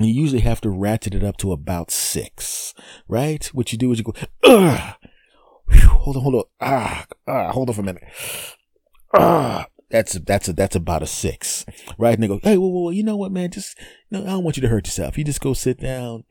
you 0.00 0.08
usually 0.08 0.40
have 0.40 0.60
to 0.60 0.70
ratchet 0.70 1.14
it 1.14 1.22
up 1.22 1.36
to 1.36 1.52
about 1.52 1.88
six, 1.88 2.74
right? 3.06 3.46
What 3.54 3.70
you 3.70 3.78
do 3.78 3.92
is 3.92 3.98
you 3.98 4.04
go, 4.04 4.14
Ugh! 4.42 4.94
Hold 5.70 6.16
on, 6.16 6.22
hold 6.22 6.34
on, 6.34 6.44
ah, 6.60 7.06
ah, 7.26 7.52
hold 7.52 7.68
on 7.68 7.74
for 7.74 7.80
a 7.82 7.84
minute. 7.84 8.04
Ah, 9.14 9.66
that's 9.94 10.14
that's 10.14 10.48
a, 10.48 10.52
that's 10.52 10.74
about 10.74 11.04
a 11.04 11.06
six, 11.06 11.64
right? 11.98 12.14
And 12.14 12.22
they 12.22 12.26
go, 12.26 12.40
hey, 12.42 12.58
well, 12.58 12.72
well, 12.72 12.92
you 12.92 13.04
know 13.04 13.16
what, 13.16 13.30
man? 13.30 13.52
Just, 13.52 13.78
you 14.10 14.18
know, 14.18 14.24
I 14.24 14.30
don't 14.30 14.42
want 14.42 14.56
you 14.56 14.60
to 14.62 14.68
hurt 14.68 14.88
yourself. 14.88 15.16
You 15.16 15.22
just 15.22 15.40
go 15.40 15.54
sit 15.54 15.78
down, 15.78 16.24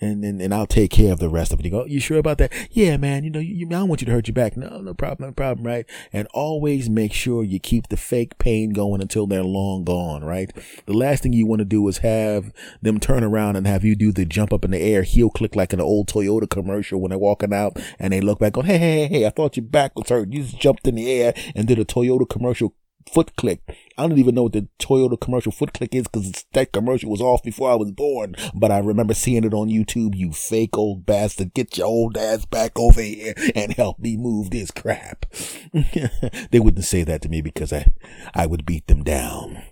and 0.00 0.24
and, 0.24 0.40
and 0.40 0.54
I'll 0.54 0.68
take 0.68 0.92
care 0.92 1.12
of 1.12 1.18
the 1.18 1.28
rest 1.28 1.52
of 1.52 1.58
it. 1.58 1.64
You 1.64 1.72
go, 1.72 1.84
you 1.84 1.98
sure 1.98 2.18
about 2.18 2.38
that? 2.38 2.52
Yeah, 2.70 2.96
man. 2.96 3.24
You 3.24 3.30
know, 3.30 3.40
you, 3.40 3.66
I 3.66 3.70
don't 3.70 3.88
want 3.88 4.02
you 4.02 4.06
to 4.06 4.12
hurt 4.12 4.28
your 4.28 4.36
back. 4.36 4.56
No, 4.56 4.80
no 4.80 4.94
problem, 4.94 5.30
no 5.30 5.32
problem, 5.32 5.66
right? 5.66 5.84
And 6.12 6.28
always 6.32 6.88
make 6.88 7.12
sure 7.12 7.42
you 7.42 7.58
keep 7.58 7.88
the 7.88 7.96
fake 7.96 8.38
pain 8.38 8.70
going 8.70 9.02
until 9.02 9.26
they're 9.26 9.42
long 9.42 9.82
gone, 9.82 10.22
right? 10.22 10.52
The 10.86 10.92
last 10.92 11.24
thing 11.24 11.32
you 11.32 11.44
want 11.44 11.58
to 11.58 11.64
do 11.64 11.88
is 11.88 11.98
have 11.98 12.52
them 12.82 13.00
turn 13.00 13.24
around 13.24 13.56
and 13.56 13.66
have 13.66 13.82
you 13.82 13.96
do 13.96 14.12
the 14.12 14.26
jump 14.26 14.52
up 14.52 14.64
in 14.64 14.70
the 14.70 14.80
air, 14.80 15.02
heel 15.02 15.28
click 15.28 15.56
like 15.56 15.72
an 15.72 15.80
old 15.80 16.06
Toyota 16.06 16.48
commercial 16.48 17.00
when 17.00 17.08
they're 17.08 17.18
walking 17.18 17.52
out, 17.52 17.80
and 17.98 18.12
they 18.12 18.20
look 18.20 18.38
back, 18.38 18.52
go, 18.52 18.62
hey, 18.62 18.78
hey, 18.78 19.08
hey, 19.08 19.26
I 19.26 19.30
thought 19.30 19.56
your 19.56 19.66
back 19.66 19.98
was 19.98 20.08
hurt. 20.08 20.32
You 20.32 20.44
just 20.44 20.60
jumped 20.60 20.86
in 20.86 20.94
the 20.94 21.10
air 21.10 21.34
and 21.56 21.66
did 21.66 21.80
a 21.80 21.84
Toyota 21.84 22.28
commercial 22.28 22.74
foot 23.12 23.36
click. 23.36 23.60
I 23.96 24.06
don't 24.06 24.18
even 24.18 24.34
know 24.34 24.44
what 24.44 24.52
the 24.52 24.68
Toyota 24.78 25.20
commercial 25.20 25.52
foot 25.52 25.72
click 25.72 25.94
is 25.94 26.04
because 26.04 26.44
that 26.52 26.72
commercial 26.72 27.10
was 27.10 27.20
off 27.20 27.42
before 27.42 27.70
I 27.70 27.74
was 27.74 27.90
born. 27.90 28.34
But 28.54 28.70
I 28.70 28.78
remember 28.78 29.14
seeing 29.14 29.44
it 29.44 29.54
on 29.54 29.68
YouTube. 29.68 30.14
You 30.14 30.32
fake 30.32 30.76
old 30.76 31.06
bastard, 31.06 31.54
get 31.54 31.76
your 31.76 31.86
old 31.86 32.16
ass 32.16 32.44
back 32.44 32.78
over 32.78 33.00
here 33.00 33.34
and 33.54 33.72
help 33.72 33.98
me 33.98 34.16
move 34.16 34.50
this 34.50 34.70
crap. 34.70 35.26
they 36.50 36.60
wouldn't 36.60 36.84
say 36.84 37.02
that 37.04 37.22
to 37.22 37.28
me 37.28 37.40
because 37.40 37.72
I, 37.72 37.86
I 38.34 38.46
would 38.46 38.66
beat 38.66 38.86
them 38.86 39.02
down. 39.02 39.62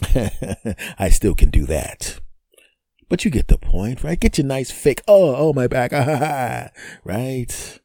I 0.98 1.10
still 1.10 1.34
can 1.34 1.50
do 1.50 1.66
that. 1.66 2.20
But 3.08 3.26
you 3.26 3.30
get 3.30 3.48
the 3.48 3.58
point, 3.58 4.02
right? 4.02 4.18
Get 4.18 4.38
your 4.38 4.46
nice 4.46 4.70
fake, 4.70 5.02
oh, 5.06 5.36
oh, 5.36 5.52
my 5.52 5.66
back, 5.66 5.92
right? 7.04 7.80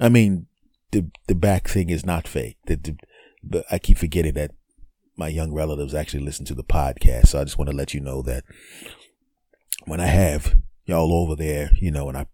I 0.00 0.08
mean, 0.08 0.46
the 0.90 1.10
the 1.26 1.34
back 1.34 1.68
thing 1.68 1.90
is 1.90 2.06
not 2.06 2.26
fake. 2.26 2.56
The, 2.66 2.76
the, 2.76 2.96
but 3.42 3.64
I 3.70 3.78
keep 3.78 3.98
forgetting 3.98 4.34
that 4.34 4.52
my 5.16 5.28
young 5.28 5.52
relatives 5.52 5.94
actually 5.94 6.24
listen 6.24 6.44
to 6.46 6.54
the 6.54 6.64
podcast. 6.64 7.28
So 7.28 7.40
I 7.40 7.44
just 7.44 7.58
want 7.58 7.70
to 7.70 7.76
let 7.76 7.92
you 7.92 8.00
know 8.00 8.22
that 8.22 8.44
when 9.84 10.00
I 10.00 10.06
have 10.06 10.54
y'all 10.86 11.12
over 11.12 11.34
there, 11.34 11.70
you 11.80 11.90
know, 11.90 12.08
and 12.08 12.16
I 12.16 12.26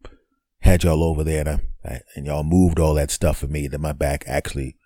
had 0.61 0.85
y'all 0.85 1.03
over 1.03 1.25
there 1.25 1.41
and 1.41 1.49
I, 1.49 1.61
I, 1.85 2.01
and 2.15 2.27
y'all 2.27 2.45
moved 2.45 2.79
all 2.79 2.95
that 2.95 3.11
stuff 3.11 3.39
for 3.39 3.47
me, 3.47 3.69
that 3.69 3.81
my 3.81 3.93
back 3.93 4.25
actually 4.27 4.77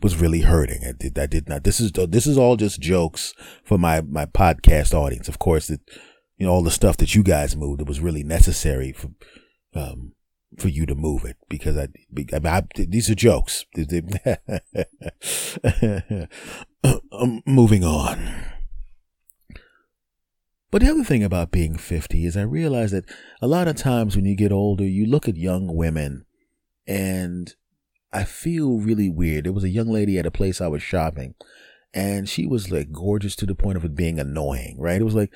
was 0.00 0.20
really 0.20 0.40
hurting. 0.40 0.82
I 0.84 0.92
did, 0.92 1.18
I 1.18 1.26
did 1.26 1.48
not. 1.48 1.64
This 1.64 1.80
is 1.80 1.92
this 1.92 2.26
is 2.26 2.36
all 2.36 2.56
just 2.56 2.80
jokes 2.80 3.34
for 3.64 3.78
my 3.78 4.00
my 4.00 4.26
podcast 4.26 4.94
audience. 4.94 5.28
Of 5.28 5.38
course, 5.38 5.70
it, 5.70 5.80
you 6.36 6.46
know, 6.46 6.52
all 6.52 6.62
the 6.62 6.70
stuff 6.70 6.96
that 6.98 7.14
you 7.14 7.22
guys 7.22 7.56
moved, 7.56 7.80
it 7.80 7.86
was 7.86 8.00
really 8.00 8.24
necessary 8.24 8.92
for 8.92 9.10
um 9.74 10.12
for 10.58 10.68
you 10.68 10.86
to 10.86 10.94
move 10.94 11.24
it 11.24 11.36
because 11.48 11.76
I, 11.76 11.88
I, 12.32 12.40
I 12.44 12.62
these 12.74 13.10
are 13.10 13.14
jokes. 13.14 13.64
I'm 15.64 16.28
um, 17.12 17.42
moving 17.46 17.84
on. 17.84 18.52
But 20.70 20.82
the 20.82 20.90
other 20.90 21.04
thing 21.04 21.22
about 21.22 21.50
being 21.50 21.76
50 21.76 22.24
is 22.24 22.36
I 22.36 22.42
realize 22.42 22.92
that 22.92 23.04
a 23.42 23.46
lot 23.46 23.68
of 23.68 23.76
times 23.76 24.16
when 24.16 24.24
you 24.24 24.34
get 24.34 24.52
older, 24.52 24.84
you 24.84 25.04
look 25.04 25.28
at 25.28 25.36
young 25.36 25.76
women 25.76 26.24
and 26.86 27.54
I 28.10 28.24
feel 28.24 28.78
really 28.78 29.10
weird. 29.10 29.44
There 29.44 29.52
was 29.52 29.64
a 29.64 29.68
young 29.68 29.88
lady 29.88 30.18
at 30.18 30.26
a 30.26 30.30
place 30.30 30.60
I 30.60 30.68
was 30.68 30.82
shopping 30.82 31.34
and 31.92 32.26
she 32.28 32.46
was 32.46 32.70
like 32.70 32.90
gorgeous 32.90 33.36
to 33.36 33.46
the 33.46 33.54
point 33.54 33.76
of 33.76 33.84
it 33.84 33.94
being 33.94 34.18
annoying, 34.18 34.76
right? 34.78 35.00
It 35.00 35.04
was 35.04 35.14
like, 35.14 35.32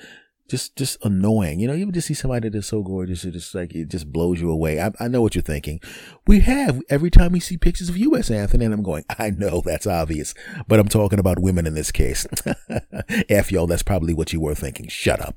just 0.47 0.75
just 0.75 1.03
annoying. 1.03 1.59
You 1.59 1.67
know, 1.67 1.73
you 1.73 1.91
just 1.91 2.07
see 2.07 2.13
somebody 2.13 2.49
that's 2.49 2.67
so 2.67 2.81
gorgeous, 2.81 3.25
it 3.25 3.31
just 3.31 3.53
like 3.53 3.73
it 3.73 3.89
just 3.89 4.11
blows 4.11 4.39
you 4.39 4.49
away. 4.49 4.81
I, 4.81 4.91
I 4.99 5.07
know 5.07 5.21
what 5.21 5.35
you're 5.35 5.41
thinking. 5.41 5.79
We 6.25 6.39
have 6.41 6.81
every 6.89 7.09
time 7.09 7.31
we 7.31 7.39
see 7.39 7.57
pictures 7.57 7.89
of 7.89 7.97
you 7.97 8.15
S. 8.15 8.31
Anthony, 8.31 8.65
and 8.65 8.73
I'm 8.73 8.83
going, 8.83 9.05
I 9.19 9.31
know 9.31 9.61
that's 9.63 9.87
obvious, 9.87 10.33
but 10.67 10.79
I'm 10.79 10.87
talking 10.87 11.19
about 11.19 11.39
women 11.39 11.67
in 11.67 11.73
this 11.73 11.91
case. 11.91 12.25
F 13.29 13.51
y'all, 13.51 13.67
that's 13.67 13.83
probably 13.83 14.13
what 14.13 14.33
you 14.33 14.41
were 14.41 14.55
thinking. 14.55 14.87
Shut 14.87 15.21
up. 15.21 15.35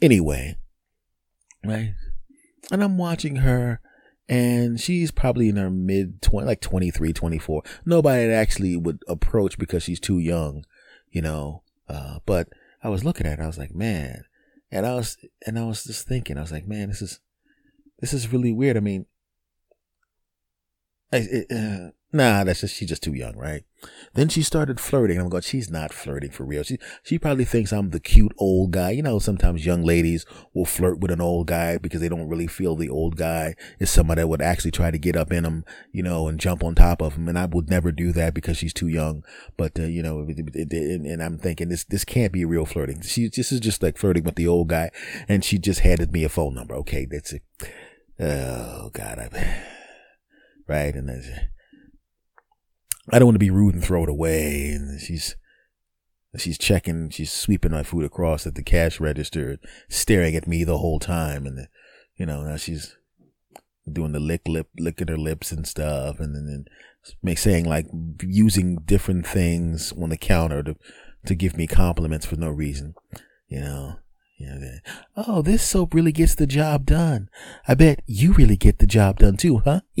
Anyway, 0.00 0.56
right? 1.64 1.94
And 2.70 2.82
I'm 2.82 2.98
watching 2.98 3.36
her 3.36 3.80
and 4.28 4.78
she's 4.78 5.10
probably 5.10 5.48
in 5.48 5.56
her 5.56 5.70
mid 5.70 6.20
20 6.20 6.46
like 6.46 6.60
23 6.60 7.12
24 7.12 7.62
nobody 7.86 8.30
actually 8.30 8.76
would 8.76 9.02
approach 9.08 9.58
because 9.58 9.82
she's 9.82 9.98
too 9.98 10.18
young 10.18 10.64
you 11.10 11.22
know 11.22 11.62
uh, 11.88 12.18
but 12.26 12.48
I 12.82 12.88
was 12.88 13.04
looking 13.04 13.26
at 13.26 13.38
it, 13.38 13.42
I 13.42 13.46
was 13.46 13.58
like, 13.58 13.74
man, 13.74 14.24
and 14.70 14.86
I 14.86 14.94
was, 14.94 15.16
and 15.46 15.58
I 15.58 15.64
was 15.64 15.84
just 15.84 16.06
thinking, 16.06 16.38
I 16.38 16.42
was 16.42 16.52
like, 16.52 16.66
man, 16.66 16.88
this 16.88 17.02
is, 17.02 17.20
this 18.00 18.12
is 18.12 18.32
really 18.32 18.52
weird. 18.52 18.76
I 18.76 18.80
mean, 18.80 19.06
it, 21.12 21.46
uh, 21.50 21.90
nah, 22.12 22.42
that's 22.44 22.62
just, 22.62 22.74
she's 22.74 22.88
just 22.88 23.02
too 23.02 23.12
young, 23.12 23.36
right? 23.36 23.64
Then 24.14 24.28
she 24.28 24.42
started 24.42 24.80
flirting. 24.80 25.20
I'm 25.20 25.28
going, 25.28 25.42
she's 25.42 25.70
not 25.70 25.92
flirting 25.92 26.30
for 26.30 26.44
real. 26.44 26.62
She, 26.62 26.78
she 27.02 27.18
probably 27.18 27.44
thinks 27.44 27.72
I'm 27.72 27.90
the 27.90 28.00
cute 28.00 28.32
old 28.38 28.72
guy. 28.72 28.90
You 28.90 29.02
know, 29.02 29.18
sometimes 29.18 29.66
young 29.66 29.84
ladies 29.84 30.24
will 30.54 30.64
flirt 30.64 31.00
with 31.00 31.10
an 31.10 31.20
old 31.20 31.46
guy 31.46 31.76
because 31.78 32.00
they 32.00 32.08
don't 32.08 32.28
really 32.28 32.46
feel 32.46 32.74
the 32.74 32.88
old 32.88 33.16
guy 33.16 33.54
is 33.78 33.90
somebody 33.90 34.22
that 34.22 34.28
would 34.28 34.42
actually 34.42 34.70
try 34.70 34.90
to 34.90 34.98
get 34.98 35.16
up 35.16 35.32
in 35.32 35.44
them, 35.44 35.64
you 35.92 36.02
know, 36.02 36.28
and 36.28 36.40
jump 36.40 36.64
on 36.64 36.74
top 36.74 37.02
of 37.02 37.14
him. 37.14 37.28
And 37.28 37.38
I 37.38 37.44
would 37.44 37.68
never 37.68 37.92
do 37.92 38.10
that 38.12 38.34
because 38.34 38.56
she's 38.56 38.74
too 38.74 38.88
young. 38.88 39.22
But, 39.56 39.78
uh, 39.78 39.84
you 39.84 40.02
know, 40.02 40.26
it, 40.28 40.38
it, 40.38 40.72
it, 40.72 41.00
and 41.02 41.22
I'm 41.22 41.38
thinking 41.38 41.68
this, 41.68 41.84
this 41.84 42.04
can't 42.04 42.32
be 42.32 42.44
real 42.44 42.66
flirting. 42.66 43.02
She, 43.02 43.28
this 43.28 43.52
is 43.52 43.60
just 43.60 43.82
like 43.82 43.98
flirting 43.98 44.24
with 44.24 44.36
the 44.36 44.48
old 44.48 44.68
guy. 44.68 44.90
And 45.28 45.44
she 45.44 45.58
just 45.58 45.80
handed 45.80 46.12
me 46.12 46.24
a 46.24 46.30
phone 46.30 46.54
number. 46.54 46.74
Okay. 46.76 47.06
That's 47.08 47.34
it. 47.34 47.42
Oh 48.18 48.90
God. 48.92 49.18
I, 49.18 49.62
right. 50.66 50.94
And 50.94 51.10
that's, 51.10 51.28
I 53.12 53.18
don't 53.18 53.26
want 53.26 53.34
to 53.36 53.40
be 53.40 53.50
rude 53.50 53.74
and 53.74 53.84
throw 53.84 54.02
it 54.02 54.08
away. 54.08 54.70
And 54.70 55.00
she's, 55.00 55.36
she's 56.36 56.58
checking, 56.58 57.10
she's 57.10 57.32
sweeping 57.32 57.72
my 57.72 57.82
food 57.82 58.04
across 58.04 58.46
at 58.46 58.54
the 58.54 58.62
cash 58.62 59.00
register, 59.00 59.58
staring 59.88 60.34
at 60.36 60.46
me 60.46 60.64
the 60.64 60.78
whole 60.78 60.98
time. 60.98 61.46
And, 61.46 61.58
the, 61.58 61.68
you 62.16 62.26
know, 62.26 62.42
now 62.42 62.56
she's 62.56 62.96
doing 63.90 64.12
the 64.12 64.20
lick 64.20 64.46
lip, 64.46 64.68
licking 64.78 65.08
her 65.08 65.16
lips 65.16 65.52
and 65.52 65.66
stuff. 65.66 66.20
And 66.20 66.34
then, 66.34 66.64
make 67.22 67.38
saying 67.38 67.64
like 67.64 67.86
using 68.22 68.76
different 68.84 69.26
things 69.26 69.92
on 69.92 70.10
the 70.10 70.16
counter 70.16 70.62
to, 70.62 70.76
to 71.26 71.34
give 71.34 71.56
me 71.56 71.66
compliments 71.66 72.26
for 72.26 72.36
no 72.36 72.50
reason, 72.50 72.94
you 73.48 73.60
know. 73.60 73.96
Yeah. 74.38 74.78
Oh, 75.16 75.42
this 75.42 75.64
soap 75.64 75.94
really 75.94 76.12
gets 76.12 76.36
the 76.36 76.46
job 76.46 76.86
done. 76.86 77.28
I 77.66 77.74
bet 77.74 78.02
you 78.06 78.34
really 78.34 78.56
get 78.56 78.78
the 78.78 78.86
job 78.86 79.18
done 79.18 79.36
too, 79.36 79.58
huh? 79.64 79.80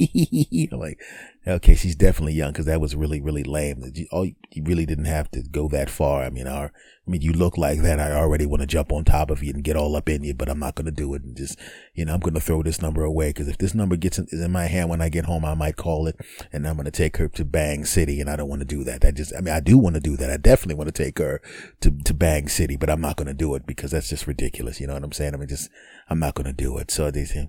Like, 0.70 1.00
Okay, 1.48 1.74
she's 1.74 1.96
definitely 1.96 2.34
young 2.34 2.52
because 2.52 2.66
that 2.66 2.78
was 2.78 2.94
really, 2.94 3.22
really 3.22 3.42
lame. 3.42 3.90
You, 3.94 4.06
all, 4.12 4.26
you 4.26 4.62
really 4.64 4.84
didn't 4.84 5.06
have 5.06 5.30
to 5.30 5.42
go 5.42 5.66
that 5.68 5.88
far. 5.88 6.22
I 6.22 6.28
mean, 6.28 6.46
our, 6.46 6.66
I 6.66 7.10
mean, 7.10 7.22
you 7.22 7.32
look 7.32 7.56
like 7.56 7.80
that. 7.80 7.98
I 7.98 8.12
already 8.12 8.44
want 8.44 8.60
to 8.60 8.66
jump 8.66 8.92
on 8.92 9.06
top 9.06 9.30
of 9.30 9.42
you 9.42 9.54
and 9.54 9.64
get 9.64 9.74
all 9.74 9.96
up 9.96 10.10
in 10.10 10.24
you, 10.24 10.34
but 10.34 10.50
I'm 10.50 10.58
not 10.58 10.74
going 10.74 10.84
to 10.84 10.90
do 10.90 11.14
it. 11.14 11.22
And 11.22 11.34
just, 11.34 11.58
you 11.94 12.04
know, 12.04 12.12
I'm 12.12 12.20
going 12.20 12.34
to 12.34 12.40
throw 12.40 12.62
this 12.62 12.82
number 12.82 13.02
away 13.02 13.30
because 13.30 13.48
if 13.48 13.56
this 13.56 13.74
number 13.74 13.96
gets 13.96 14.18
in, 14.18 14.26
is 14.30 14.42
in 14.42 14.52
my 14.52 14.66
hand 14.66 14.90
when 14.90 15.00
I 15.00 15.08
get 15.08 15.24
home, 15.24 15.42
I 15.46 15.54
might 15.54 15.76
call 15.76 16.06
it 16.06 16.16
and 16.52 16.68
I'm 16.68 16.76
going 16.76 16.84
to 16.84 16.90
take 16.90 17.16
her 17.16 17.28
to 17.28 17.46
Bang 17.46 17.86
City. 17.86 18.20
And 18.20 18.28
I 18.28 18.36
don't 18.36 18.50
want 18.50 18.60
to 18.60 18.66
do 18.66 18.84
that. 18.84 19.00
That 19.00 19.14
just, 19.14 19.32
I 19.34 19.40
mean, 19.40 19.54
I 19.54 19.60
do 19.60 19.78
want 19.78 19.94
to 19.94 20.02
do 20.02 20.18
that. 20.18 20.30
I 20.30 20.36
definitely 20.36 20.74
want 20.74 20.94
to 20.94 21.02
take 21.02 21.16
her 21.16 21.40
to, 21.80 21.90
to 21.90 22.12
Bang 22.12 22.48
City, 22.48 22.76
but 22.76 22.90
I'm 22.90 23.00
not 23.00 23.16
going 23.16 23.28
to 23.28 23.32
do 23.32 23.54
it 23.54 23.66
because 23.66 23.92
that's 23.92 24.10
just 24.10 24.26
ridiculous. 24.26 24.82
You 24.82 24.86
know 24.86 24.92
what 24.92 25.04
I'm 25.04 25.12
saying? 25.12 25.32
I 25.32 25.38
mean, 25.38 25.48
just, 25.48 25.70
I'm 26.10 26.18
not 26.18 26.34
going 26.34 26.44
to 26.44 26.52
do 26.52 26.76
it. 26.76 26.90
So 26.90 27.10
they 27.10 27.24
say, 27.24 27.48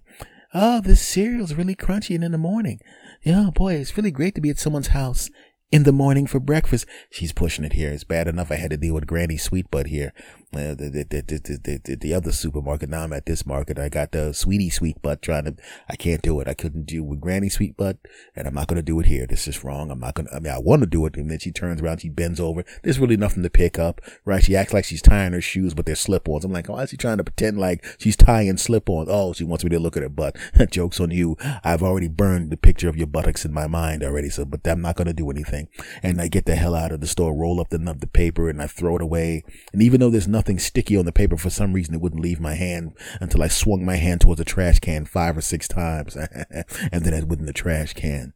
oh, 0.54 0.82
this 0.82 1.02
cereal's 1.02 1.54
really 1.54 1.76
crunchy 1.76 2.16
and 2.16 2.24
in 2.24 2.32
the 2.32 2.38
morning. 2.38 2.80
Yeah, 3.24 3.50
boy, 3.54 3.76
it's 3.76 3.96
really 3.98 4.12
great 4.12 4.36
to 4.36 4.42
be 4.42 4.50
at 4.50 4.60
someone's 4.60 4.88
house 4.88 5.30
in 5.72 5.84
the 5.84 5.92
morning 5.92 6.26
for 6.26 6.40
breakfast. 6.40 6.86
She's 7.12 7.32
pushing 7.32 7.64
it 7.64 7.74
here. 7.74 7.92
It's 7.92 8.04
bad 8.04 8.28
enough 8.28 8.52
I 8.52 8.56
had 8.56 8.72
to 8.72 8.78
deal 8.78 8.96
with 8.96 9.06
Granny 9.06 9.38
Sweet 9.38 9.70
Butt 9.70 9.88
here. 9.88 10.14
Uh, 10.52 10.74
the, 10.74 11.06
the, 11.08 11.22
the, 11.22 11.80
the, 11.84 11.96
the, 11.96 12.12
other 12.12 12.32
supermarket. 12.32 12.90
Now 12.90 13.04
I'm 13.04 13.14
at 13.14 13.28
this 13.28 13.46
market. 13.46 13.78
I 13.78 13.88
got 13.88 14.14
the 14.14 14.34
Sweetie 14.34 14.72
Sweet 14.72 15.00
Butt 15.00 15.22
trying 15.22 15.44
to, 15.44 15.56
I 15.88 15.96
can't 15.96 16.24
do 16.24 16.40
it. 16.40 16.48
I 16.48 16.56
couldn't 16.56 16.88
do 16.88 17.04
with 17.04 17.22
Granny 17.22 17.50
Sweet 17.50 17.78
Butt 17.78 17.98
and 18.36 18.48
I'm 18.48 18.56
not 18.56 18.68
going 18.68 18.78
to 18.78 18.82
do 18.82 19.00
it 19.00 19.06
here. 19.06 19.28
This 19.28 19.48
is 19.48 19.64
wrong. 19.64 19.92
I'm 19.92 20.00
not 20.00 20.16
going 20.16 20.26
to, 20.26 20.36
I 20.36 20.40
mean, 20.40 20.52
I 20.52 20.58
want 20.58 20.82
to 20.82 20.88
do 20.88 21.06
it. 21.06 21.16
And 21.18 21.30
then 21.30 21.38
she 21.38 21.52
turns 21.52 21.84
around, 21.84 22.02
she 22.02 22.10
bends 22.10 22.40
over. 22.40 22.64
There's 22.82 22.98
really 22.98 23.16
nothing 23.16 23.44
to 23.44 23.50
pick 23.52 23.78
up, 23.78 24.02
right? 24.26 24.44
She 24.44 24.56
acts 24.56 24.74
like 24.74 24.86
she's 24.86 25.04
tying 25.04 25.34
her 25.34 25.42
shoes, 25.42 25.76
but 25.76 25.86
they're 25.86 25.94
slip-ons. 25.94 26.44
I'm 26.44 26.52
like, 26.52 26.68
why 26.68 26.82
is 26.82 26.90
she 26.90 26.98
trying 26.98 27.18
to 27.18 27.24
pretend 27.24 27.60
like 27.60 27.86
she's 28.00 28.16
tying 28.16 28.58
slip-ons? 28.58 29.08
Oh, 29.12 29.34
she 29.34 29.44
wants 29.44 29.64
me 29.64 29.70
to 29.70 29.80
look 29.80 29.98
at 29.98 30.04
her 30.04 30.10
butt. 30.10 30.36
Joke's 30.72 31.00
on 31.00 31.12
you. 31.12 31.38
I've 31.64 31.84
already 31.84 32.08
burned 32.08 32.50
the 32.50 32.58
picture 32.58 32.90
of 32.90 32.98
your 32.98 33.06
buttocks 33.06 33.46
in 33.46 33.54
my 33.54 33.68
mind 33.68 34.04
already. 34.04 34.30
So, 34.30 34.46
but 34.46 34.68
I'm 34.68 34.82
not 34.82 34.96
going 34.96 35.06
to 35.06 35.14
do 35.14 35.30
anything. 35.30 35.59
And 36.02 36.22
I 36.22 36.28
get 36.28 36.46
the 36.46 36.56
hell 36.56 36.76
out 36.76 36.92
of 36.92 37.02
the 37.02 37.08
store, 37.08 37.36
roll 37.36 37.60
up 37.60 37.70
the, 37.70 37.78
the 37.78 38.08
paper 38.08 38.50
and 38.50 38.62
I 38.62 38.68
throw 38.68 38.96
it 38.96 39.02
away. 39.02 39.44
And 39.74 39.82
even 39.82 40.00
though 40.00 40.10
there's 40.10 40.28
nothing 40.28 40.60
sticky 40.60 40.96
on 40.96 41.06
the 41.06 41.12
paper, 41.12 41.38
for 41.38 41.50
some 41.50 41.74
reason 41.74 41.96
it 41.96 42.02
wouldn't 42.02 42.22
leave 42.22 42.40
my 42.40 42.56
hand 42.56 42.96
until 43.20 43.42
I 43.42 43.48
swung 43.48 43.86
my 43.86 43.96
hand 43.96 44.22
towards 44.22 44.40
the 44.40 44.46
trash 44.46 44.80
can 44.80 45.06
five 45.06 45.38
or 45.38 45.42
six 45.42 45.68
times. 45.68 46.16
and 46.92 47.04
then 47.04 47.14
it 47.14 47.28
went 47.28 47.42
in 47.42 47.46
the 47.46 47.54
trash 47.54 47.94
can. 47.94 48.34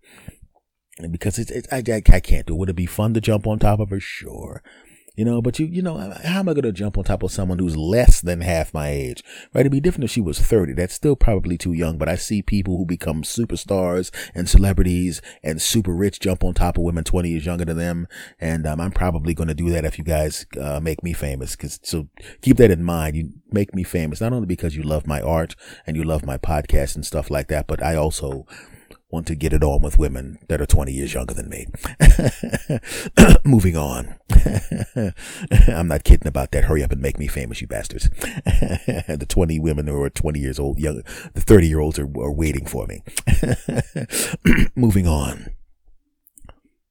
And 1.00 1.12
because 1.12 1.40
it's, 1.40 1.50
it's 1.50 1.68
I, 1.72 1.78
I, 1.78 2.02
I 2.16 2.20
can't 2.20 2.46
do 2.46 2.54
it. 2.54 2.58
Would 2.58 2.70
it 2.70 2.76
be 2.76 2.86
fun 2.86 3.14
to 3.14 3.22
jump 3.22 3.48
on 3.48 3.60
top 3.60 3.80
of 3.80 3.90
her? 3.90 4.00
Sure. 4.00 4.62
You 5.16 5.26
know, 5.26 5.44
but 5.44 5.60
you, 5.60 5.68
you 5.68 5.84
know, 5.84 5.96
how 6.24 6.40
am 6.40 6.50
I 6.50 6.54
going 6.54 6.64
to 6.64 6.72
jump 6.72 6.98
on 6.98 7.04
top 7.04 7.22
of 7.22 7.32
someone 7.32 7.60
who's 7.60 7.78
less 7.78 8.20
than 8.20 8.42
half 8.42 8.74
my 8.74 8.90
age? 8.90 9.24
Right? 9.54 9.62
It'd 9.62 9.72
be 9.72 9.80
different 9.80 10.06
if 10.06 10.12
she 10.12 10.22
was 10.22 10.40
30. 10.40 10.74
That's 10.74 10.96
still 10.96 11.16
probably 11.16 11.56
too 11.56 11.74
young, 11.74 12.00
but 12.00 12.10
I 12.10 12.16
see 12.16 12.42
people 12.42 12.78
who 12.78 12.86
become 12.86 13.22
superstars 13.22 14.10
and 14.34 14.50
celebrities 14.50 15.22
and 15.44 15.62
super 15.62 15.94
rich 15.94 16.20
jump 16.20 16.44
on 16.44 16.56
top 16.56 16.78
of 16.78 16.84
women 16.84 17.04
20 17.04 17.30
years 17.30 17.46
younger 17.46 17.64
than 17.64 17.78
them. 17.78 18.08
And, 18.42 18.66
um, 18.66 18.82
I'm 18.82 18.92
probably 18.92 19.36
going 19.36 19.50
to 19.50 19.54
do 19.54 19.70
that 19.70 19.86
if 19.86 20.00
you 20.00 20.04
guys, 20.04 20.48
uh, 20.60 20.80
make 20.80 21.04
me 21.04 21.14
famous. 21.14 21.56
Cause, 21.56 21.80
so 21.84 22.10
keep 22.42 22.58
that 22.58 22.72
in 22.72 22.84
mind. 22.84 23.16
You 23.16 23.34
make 23.52 23.76
me 23.76 23.84
famous, 23.84 24.20
not 24.20 24.34
only 24.34 24.48
because 24.48 24.76
you 24.76 24.82
love 24.82 25.06
my 25.06 25.22
art 25.22 25.56
and 25.86 25.96
you 25.96 26.04
love 26.04 26.26
my 26.26 26.40
podcast 26.40 26.96
and 26.96 27.06
stuff 27.06 27.30
like 27.30 27.50
that, 27.50 27.68
but 27.68 27.84
I 27.84 27.96
also, 27.96 28.48
want 29.14 29.28
to 29.28 29.36
get 29.36 29.54
it 29.54 29.64
on 29.64 29.84
with 29.84 30.00
women 30.00 30.40
that 30.50 30.60
are 30.60 30.66
20 30.66 30.92
years 30.92 31.14
younger 31.14 31.36
than 31.36 31.48
me. 31.48 31.68
Moving 33.46 33.78
on. 33.78 34.16
I'm 35.68 35.88
not 35.88 36.04
kidding 36.04 36.28
about 36.28 36.52
that. 36.52 36.64
Hurry 36.64 36.84
up 36.84 36.92
and 36.92 37.00
make 37.00 37.20
me 37.20 37.28
famous, 37.28 37.62
you 37.62 37.68
bastards. 37.68 38.10
the 38.10 39.26
20 39.30 39.60
women 39.60 39.86
who 39.86 40.02
are 40.02 40.10
20 40.10 40.40
years 40.40 40.58
old, 40.58 40.80
young, 40.80 41.04
the 41.36 41.42
30 41.42 41.68
year 41.68 41.80
olds 41.80 42.00
are, 42.00 42.08
are 42.18 42.34
waiting 42.34 42.66
for 42.66 42.88
me. 42.88 43.04
Moving 44.76 45.08
on. 45.08 45.54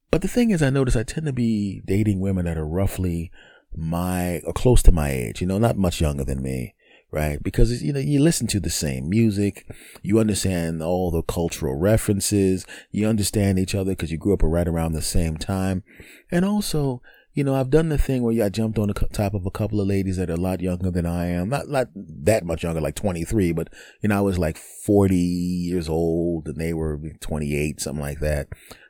But 0.09 0.21
the 0.21 0.29
thing 0.29 0.51
is, 0.51 0.63
I 0.63 0.69
notice 0.69 0.95
I 0.95 1.03
tend 1.03 1.25
to 1.25 1.33
be 1.33 1.81
dating 1.85 2.21
women 2.21 2.45
that 2.45 2.57
are 2.57 2.65
roughly 2.65 3.31
my, 3.75 4.39
or 4.45 4.53
close 4.53 4.81
to 4.83 4.93
my 4.93 5.09
age, 5.09 5.41
you 5.41 5.47
know, 5.47 5.57
not 5.57 5.75
much 5.75 5.99
younger 5.99 6.23
than 6.23 6.41
me 6.41 6.73
right? 7.13 7.41
Because, 7.43 7.83
you 7.83 7.93
know, 7.93 7.99
you 7.99 8.19
listen 8.19 8.47
to 8.47 8.59
the 8.59 8.71
same 8.71 9.07
music, 9.07 9.69
you 10.01 10.19
understand 10.19 10.81
all 10.81 11.11
the 11.11 11.21
cultural 11.21 11.75
references, 11.75 12.65
you 12.91 13.07
understand 13.07 13.59
each 13.59 13.75
other 13.75 13.91
because 13.91 14.11
you 14.11 14.17
grew 14.17 14.33
up 14.33 14.41
right 14.41 14.67
around 14.67 14.93
the 14.93 15.01
same 15.01 15.37
time. 15.37 15.83
And 16.31 16.43
also, 16.43 17.03
you 17.35 17.43
know, 17.43 17.53
I've 17.53 17.69
done 17.69 17.89
the 17.89 17.99
thing 17.99 18.23
where 18.23 18.43
I 18.43 18.49
jumped 18.49 18.79
on 18.79 18.87
the 18.87 18.93
top 19.13 19.35
of 19.35 19.45
a 19.45 19.51
couple 19.51 19.79
of 19.79 19.87
ladies 19.87 20.17
that 20.17 20.31
are 20.31 20.33
a 20.33 20.37
lot 20.37 20.61
younger 20.61 20.89
than 20.89 21.05
I 21.05 21.27
am. 21.27 21.49
Not, 21.49 21.69
not 21.69 21.87
that 21.95 22.45
much 22.45 22.63
younger, 22.63 22.81
like 22.81 22.95
23, 22.95 23.51
but, 23.51 23.69
you 24.01 24.09
know, 24.09 24.17
I 24.17 24.21
was 24.21 24.39
like 24.39 24.57
40 24.57 25.15
years 25.15 25.87
old 25.87 26.47
and 26.47 26.57
they 26.57 26.73
were 26.73 26.99
28, 27.21 27.79
something 27.79 28.01
like 28.01 28.21
that 28.21 28.47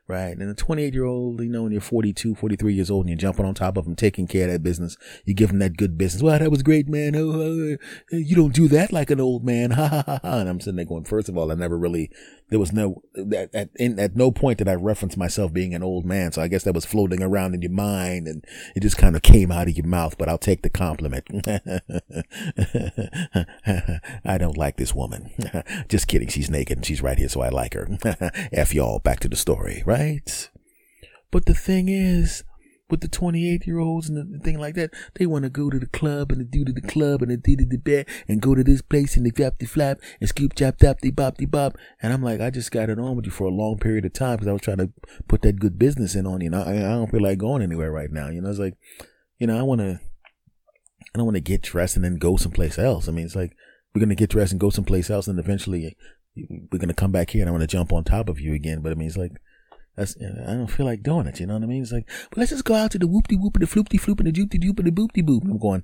right? 0.08 0.38
And 0.38 0.50
a 0.50 0.54
28 0.54 0.94
year 0.94 1.06
old, 1.06 1.42
you 1.42 1.50
know, 1.50 1.64
when 1.64 1.72
you're 1.72 1.82
42, 1.82 2.36
43 2.36 2.74
years 2.74 2.92
old 2.92 3.06
and 3.06 3.10
you're 3.10 3.18
jumping 3.18 3.46
on 3.46 3.54
top 3.54 3.78
of 3.78 3.86
them, 3.86 3.96
taking 3.96 4.28
care 4.28 4.46
of 4.46 4.52
that 4.52 4.64
business, 4.64 4.98
you 5.26 5.34
give 5.34 5.50
them 5.50 5.60
that 5.60 5.78
good 5.78 5.98
business. 5.98 6.22
Well, 6.22 6.38
that 6.38 6.52
was 6.52 6.64
great, 6.64 6.90
man. 6.90 7.16
Oh, 7.16 7.32
oh, 7.32 7.78
oh 8.14 8.18
you 8.18 8.36
don't 8.36 8.54
do 8.54 8.68
that 8.70 8.92
like 8.92 9.10
an 9.10 9.20
old 9.20 9.44
man. 9.44 9.72
Ha 9.84 9.88
ha 9.88 10.04
ha 10.06 10.20
ha. 10.22 10.40
And 10.40 10.48
I'm 10.48 10.60
sitting 10.60 10.76
there 10.76 10.86
going, 10.86 11.04
first 11.04 11.30
of 11.30 11.38
all, 11.38 11.52
I 11.52 11.56
never 11.56 11.78
really, 11.78 12.12
there 12.50 12.60
was 12.60 12.72
no, 12.72 13.02
at, 13.36 13.54
at, 13.54 13.70
in, 13.76 14.00
at 14.00 14.16
no 14.16 14.32
point 14.32 14.60
did 14.60 14.68
I 14.68 14.76
reference 14.76 15.18
myself 15.18 15.52
being 15.52 15.74
an 15.74 15.84
old 15.84 16.06
man. 16.06 16.32
So 16.32 16.42
I 16.42 16.48
guess 16.48 16.64
that 16.64 16.76
was 16.76 16.86
floating 16.86 17.24
around 17.24 17.56
in 17.56 17.62
your 17.62 17.72
mind 17.72 18.28
and 18.28 18.46
it 18.76 18.82
just 18.82 18.98
kind 18.98 19.16
of 19.16 19.24
came 19.24 19.52
out 19.52 19.68
of 19.68 19.76
your 19.76 19.88
mouth, 19.88 20.18
but 20.18 20.30
I'll 20.30 20.38
take 20.38 20.62
the 20.62 20.70
compliment. 20.70 21.26
I 24.26 24.38
don't 24.38 24.58
like 24.58 24.78
this 24.78 24.94
woman. 24.94 25.32
just 25.90 26.08
kidding. 26.08 26.28
She's 26.28 26.50
naked 26.50 26.78
and 26.78 26.86
she's 26.86 27.02
right 27.02 27.18
here. 27.18 27.30
So 27.30 27.42
I 27.42 27.50
like 27.50 27.74
her. 27.74 27.88
F 28.52 28.74
y'all 28.74 29.00
back 29.00 29.20
to 29.22 29.30
the 29.30 29.36
story, 29.36 29.84
right? 29.86 29.93
Right? 29.94 30.50
But 31.32 31.46
the 31.46 31.54
thing 31.54 31.90
is, 31.90 32.44
with 32.90 33.02
the 33.02 33.08
28 33.08 33.66
year 33.66 33.80
olds 33.80 34.10
and 34.10 34.36
the 34.36 34.44
thing 34.44 34.60
like 34.60 34.76
that, 34.76 34.92
they 35.16 35.26
want 35.26 35.44
to 35.44 35.50
go 35.50 35.70
to 35.70 35.80
the 35.80 35.88
club 35.88 36.32
and 36.32 36.50
do 36.52 36.64
to 36.66 36.72
the 36.72 36.82
club 36.82 37.22
and 37.22 37.32
the 37.32 37.38
do 37.38 37.56
to 37.56 37.66
the 37.66 37.78
bed 37.78 38.08
and 38.28 38.42
go 38.42 38.54
to 38.54 38.64
this 38.64 38.82
place 38.82 39.16
and 39.18 39.26
the 39.26 39.32
flap 39.32 39.58
the 39.58 39.66
flap 39.66 40.00
and 40.20 40.30
scoop 40.30 40.54
chop 40.56 40.78
tap 40.78 41.00
the 41.00 41.12
bop 41.12 41.38
the 41.38 41.46
bop. 41.46 41.76
And 42.02 42.14
I'm 42.14 42.22
like, 42.22 42.42
I 42.42 42.50
just 42.50 42.72
got 42.72 42.90
it 42.90 43.00
on 43.00 43.16
with 43.16 43.26
you 43.26 43.32
for 43.32 43.46
a 43.46 43.52
long 43.52 43.80
period 43.80 44.06
of 44.06 44.14
time 44.14 44.36
because 44.36 44.48
I 44.48 44.54
was 44.54 44.62
trying 44.62 44.78
to 44.78 44.92
put 45.28 45.42
that 45.42 45.60
good 45.60 45.80
business 45.80 46.14
in 46.14 46.28
on 46.28 46.42
you. 46.42 46.50
Know, 46.50 46.62
I, 46.62 46.78
I 46.78 46.92
don't 46.94 47.10
feel 47.10 47.24
like 47.24 47.40
going 47.40 47.64
anywhere 47.64 47.92
right 47.92 48.12
now. 48.12 48.30
You 48.30 48.42
know, 48.42 48.50
it's 48.50 48.60
like, 48.60 48.76
you 49.40 49.48
know, 49.48 49.58
I 49.58 49.64
want 49.64 49.82
to, 49.82 50.00
I 51.16 51.18
don't 51.18 51.26
want 51.26 51.38
to 51.38 51.42
get 51.42 51.62
dressed 51.62 51.96
and 51.96 52.06
then 52.06 52.18
go 52.18 52.38
someplace 52.38 52.78
else. 52.78 53.08
I 53.08 53.12
mean, 53.12 53.26
it's 53.26 53.36
like, 53.36 53.56
we're 53.94 54.02
going 54.02 54.10
to 54.10 54.16
get 54.16 54.30
dressed 54.30 54.52
and 54.52 54.62
go 54.62 54.70
someplace 54.70 55.10
else 55.10 55.28
and 55.28 55.40
eventually 55.40 55.96
we're 56.36 56.80
going 56.80 56.88
to 56.88 56.96
come 56.96 57.12
back 57.12 57.32
here 57.32 57.42
and 57.42 57.50
I 57.50 57.52
want 57.52 57.62
to 57.62 57.68
jump 57.68 57.94
on 57.94 58.04
top 58.04 58.30
of 58.30 58.40
you 58.40 58.54
again. 58.54 58.82
But 58.82 58.92
I 58.92 58.96
mean, 58.96 59.08
it's 59.08 59.18
like, 59.18 59.34
that's, 59.96 60.16
I 60.22 60.54
don't 60.54 60.68
feel 60.68 60.86
like 60.86 61.04
doing 61.04 61.28
it. 61.28 61.40
You 61.40 61.46
know 61.46 61.54
what 61.54 61.64
I 61.64 61.68
mean? 61.68 61.84
It's 61.84 61.92
like, 61.92 62.10
well, 62.10 62.38
let's 62.38 62.52
just 62.52 62.66
go 62.66 62.76
out 62.76 62.92
to 62.92 63.00
the 63.00 63.08
whoop 63.08 63.28
de 63.28 63.36
whoop 63.36 63.56
and 63.56 63.62
the 63.62 63.68
floop 63.68 63.90
de 63.90 63.98
floop 63.98 64.20
and 64.20 64.28
the 64.28 64.32
joop 64.32 64.50
de 64.50 64.58
doop 64.58 64.80
and 64.80 64.88
the 64.88 64.92
boop 64.92 65.12
de 65.14 65.22
boop. 65.22 65.44
I'm 65.44 65.60
going, 65.60 65.84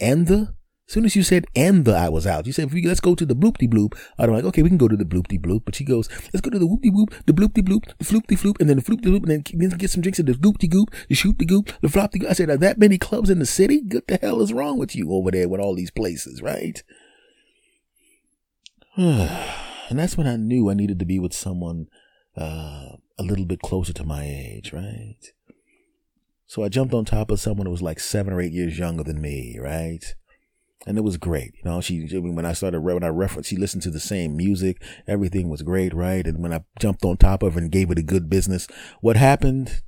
and 0.00 0.26
the? 0.26 0.54
As 0.88 0.94
soon 0.94 1.04
as 1.04 1.14
you 1.14 1.22
said 1.22 1.46
and 1.54 1.84
the, 1.84 1.94
I 1.94 2.08
was 2.08 2.26
out. 2.26 2.46
You 2.46 2.52
said, 2.52 2.74
let's 2.84 2.98
go 2.98 3.14
to 3.14 3.24
the 3.24 3.36
bloop 3.36 3.58
de 3.58 3.68
bloop. 3.68 3.96
I'm 4.18 4.32
like, 4.32 4.42
okay, 4.42 4.62
we 4.62 4.70
can 4.70 4.76
go 4.76 4.88
to 4.88 4.96
the 4.96 5.04
bloop 5.04 5.28
de 5.28 5.38
bloop. 5.38 5.64
But 5.64 5.76
she 5.76 5.84
goes, 5.84 6.08
let's 6.34 6.40
go 6.40 6.50
to 6.50 6.58
the 6.58 6.66
whoop 6.66 6.82
de 6.82 6.90
whoop, 6.90 7.14
the 7.26 7.32
bloop 7.32 7.54
de 7.54 7.62
bloop, 7.62 7.84
the 7.98 8.04
floop 8.04 8.26
de 8.26 8.34
floop, 8.34 8.60
and 8.60 8.68
then 8.68 8.76
the 8.76 8.82
floop 8.82 9.02
de 9.02 9.08
loop, 9.08 9.22
and 9.22 9.30
then, 9.30 9.44
then 9.54 9.78
get 9.78 9.90
some 9.90 10.00
drinks 10.00 10.18
at 10.18 10.26
the 10.26 10.34
goop 10.34 10.58
de 10.58 10.66
goop, 10.66 10.90
the 11.08 11.14
shoop 11.14 11.38
de 11.38 11.44
goop, 11.44 11.70
the 11.80 11.88
flop 11.88 12.10
de 12.10 12.18
goop. 12.18 12.30
I 12.30 12.32
said, 12.32 12.50
are 12.50 12.56
that 12.56 12.78
many 12.78 12.98
clubs 12.98 13.30
in 13.30 13.38
the 13.38 13.46
city? 13.46 13.82
What 13.88 14.08
the 14.08 14.18
hell 14.20 14.42
is 14.42 14.52
wrong 14.52 14.78
with 14.78 14.96
you 14.96 15.12
over 15.12 15.30
there 15.30 15.48
with 15.48 15.60
all 15.60 15.76
these 15.76 15.92
places, 15.92 16.42
right? 16.42 16.82
and 18.96 19.96
that's 19.98 20.16
when 20.16 20.26
I 20.26 20.34
knew 20.34 20.70
I 20.70 20.74
needed 20.74 20.98
to 20.98 21.04
be 21.04 21.20
with 21.20 21.34
someone, 21.34 21.86
uh, 22.36 22.96
a 23.20 23.22
little 23.22 23.44
bit 23.44 23.60
closer 23.60 23.92
to 23.92 24.04
my 24.04 24.24
age, 24.24 24.72
right? 24.72 25.18
So 26.46 26.64
I 26.64 26.68
jumped 26.68 26.94
on 26.94 27.04
top 27.04 27.30
of 27.30 27.38
someone 27.38 27.66
who 27.66 27.70
was 27.70 27.82
like 27.82 28.00
seven 28.00 28.32
or 28.32 28.40
eight 28.40 28.52
years 28.52 28.78
younger 28.78 29.04
than 29.04 29.20
me, 29.20 29.58
right? 29.60 30.02
And 30.86 30.96
it 30.96 31.04
was 31.04 31.18
great. 31.18 31.52
You 31.56 31.70
know, 31.70 31.80
she, 31.82 32.06
when 32.18 32.46
I 32.46 32.54
started, 32.54 32.80
when 32.80 33.04
I 33.04 33.08
referenced, 33.08 33.50
she 33.50 33.56
listened 33.56 33.82
to 33.82 33.90
the 33.90 34.00
same 34.00 34.36
music. 34.36 34.82
Everything 35.06 35.50
was 35.50 35.60
great, 35.60 35.92
right? 35.92 36.26
And 36.26 36.42
when 36.42 36.54
I 36.54 36.64
jumped 36.78 37.04
on 37.04 37.18
top 37.18 37.42
of 37.42 37.54
her 37.54 37.60
and 37.60 37.70
gave 37.70 37.90
it 37.90 37.98
a 37.98 38.02
good 38.02 38.30
business, 38.30 38.66
what 39.02 39.16
happened? 39.16 39.82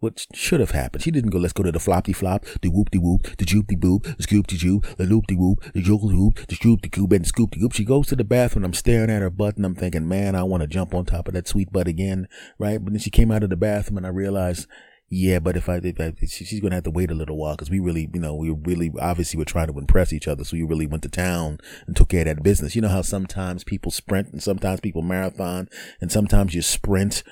What 0.00 0.26
should 0.34 0.60
have 0.60 0.70
happened. 0.70 1.02
She 1.02 1.10
didn't 1.10 1.30
go, 1.30 1.38
let's 1.38 1.52
go 1.52 1.62
to 1.62 1.70
the 1.70 1.78
floppy 1.78 2.12
flop, 2.12 2.44
the 2.62 2.68
whoop 2.68 2.90
de 2.90 2.98
whoop, 2.98 3.36
the 3.36 3.44
joop 3.44 3.66
de 3.68 3.76
boop, 3.76 4.16
the 4.16 4.22
scoop 4.22 4.46
de 4.46 4.56
joop, 4.56 4.96
the 4.96 5.04
loop 5.04 5.26
de 5.26 5.34
whoop, 5.34 5.62
the 5.74 5.82
joop 5.82 6.00
de 6.00 6.16
whoop, 6.16 6.46
the 6.48 6.54
scoop 6.54 6.80
de 6.80 6.88
coop, 6.88 7.12
and 7.12 7.24
the 7.24 7.28
scoop 7.28 7.50
de 7.50 7.58
goop. 7.58 7.72
She 7.72 7.84
goes 7.84 8.08
to 8.08 8.16
the 8.16 8.24
bathroom. 8.24 8.64
I'm 8.64 8.74
staring 8.74 9.10
at 9.10 9.22
her 9.22 9.30
butt 9.30 9.56
and 9.56 9.66
I'm 9.66 9.74
thinking, 9.74 10.08
man, 10.08 10.34
I 10.34 10.42
want 10.42 10.62
to 10.62 10.66
jump 10.66 10.94
on 10.94 11.04
top 11.04 11.28
of 11.28 11.34
that 11.34 11.46
sweet 11.46 11.70
butt 11.70 11.86
again, 11.86 12.28
right? 12.58 12.82
But 12.82 12.94
then 12.94 13.00
she 13.00 13.10
came 13.10 13.30
out 13.30 13.42
of 13.42 13.50
the 13.50 13.56
bathroom 13.56 13.98
and 13.98 14.06
I 14.06 14.10
realized, 14.10 14.66
yeah, 15.12 15.40
but 15.40 15.56
if 15.56 15.68
I, 15.68 15.80
if 15.82 16.00
I 16.00 16.14
she's 16.24 16.60
going 16.60 16.70
to 16.70 16.76
have 16.76 16.84
to 16.84 16.90
wait 16.90 17.10
a 17.10 17.14
little 17.14 17.36
while 17.36 17.54
because 17.54 17.68
we 17.68 17.80
really, 17.80 18.08
you 18.14 18.20
know, 18.20 18.34
we 18.34 18.50
really, 18.50 18.92
obviously 19.00 19.36
we're 19.36 19.44
trying 19.44 19.66
to 19.66 19.78
impress 19.78 20.12
each 20.12 20.28
other. 20.28 20.44
So 20.44 20.56
we 20.56 20.62
really 20.62 20.86
went 20.86 21.02
to 21.02 21.08
town 21.08 21.58
and 21.86 21.96
took 21.96 22.10
care 22.10 22.20
of 22.20 22.26
that 22.26 22.42
business. 22.42 22.74
You 22.76 22.82
know 22.82 22.88
how 22.88 23.02
sometimes 23.02 23.64
people 23.64 23.90
sprint 23.90 24.28
and 24.28 24.42
sometimes 24.42 24.80
people 24.80 25.02
marathon 25.02 25.68
and 26.00 26.10
sometimes 26.10 26.54
you 26.54 26.62
sprint 26.62 27.22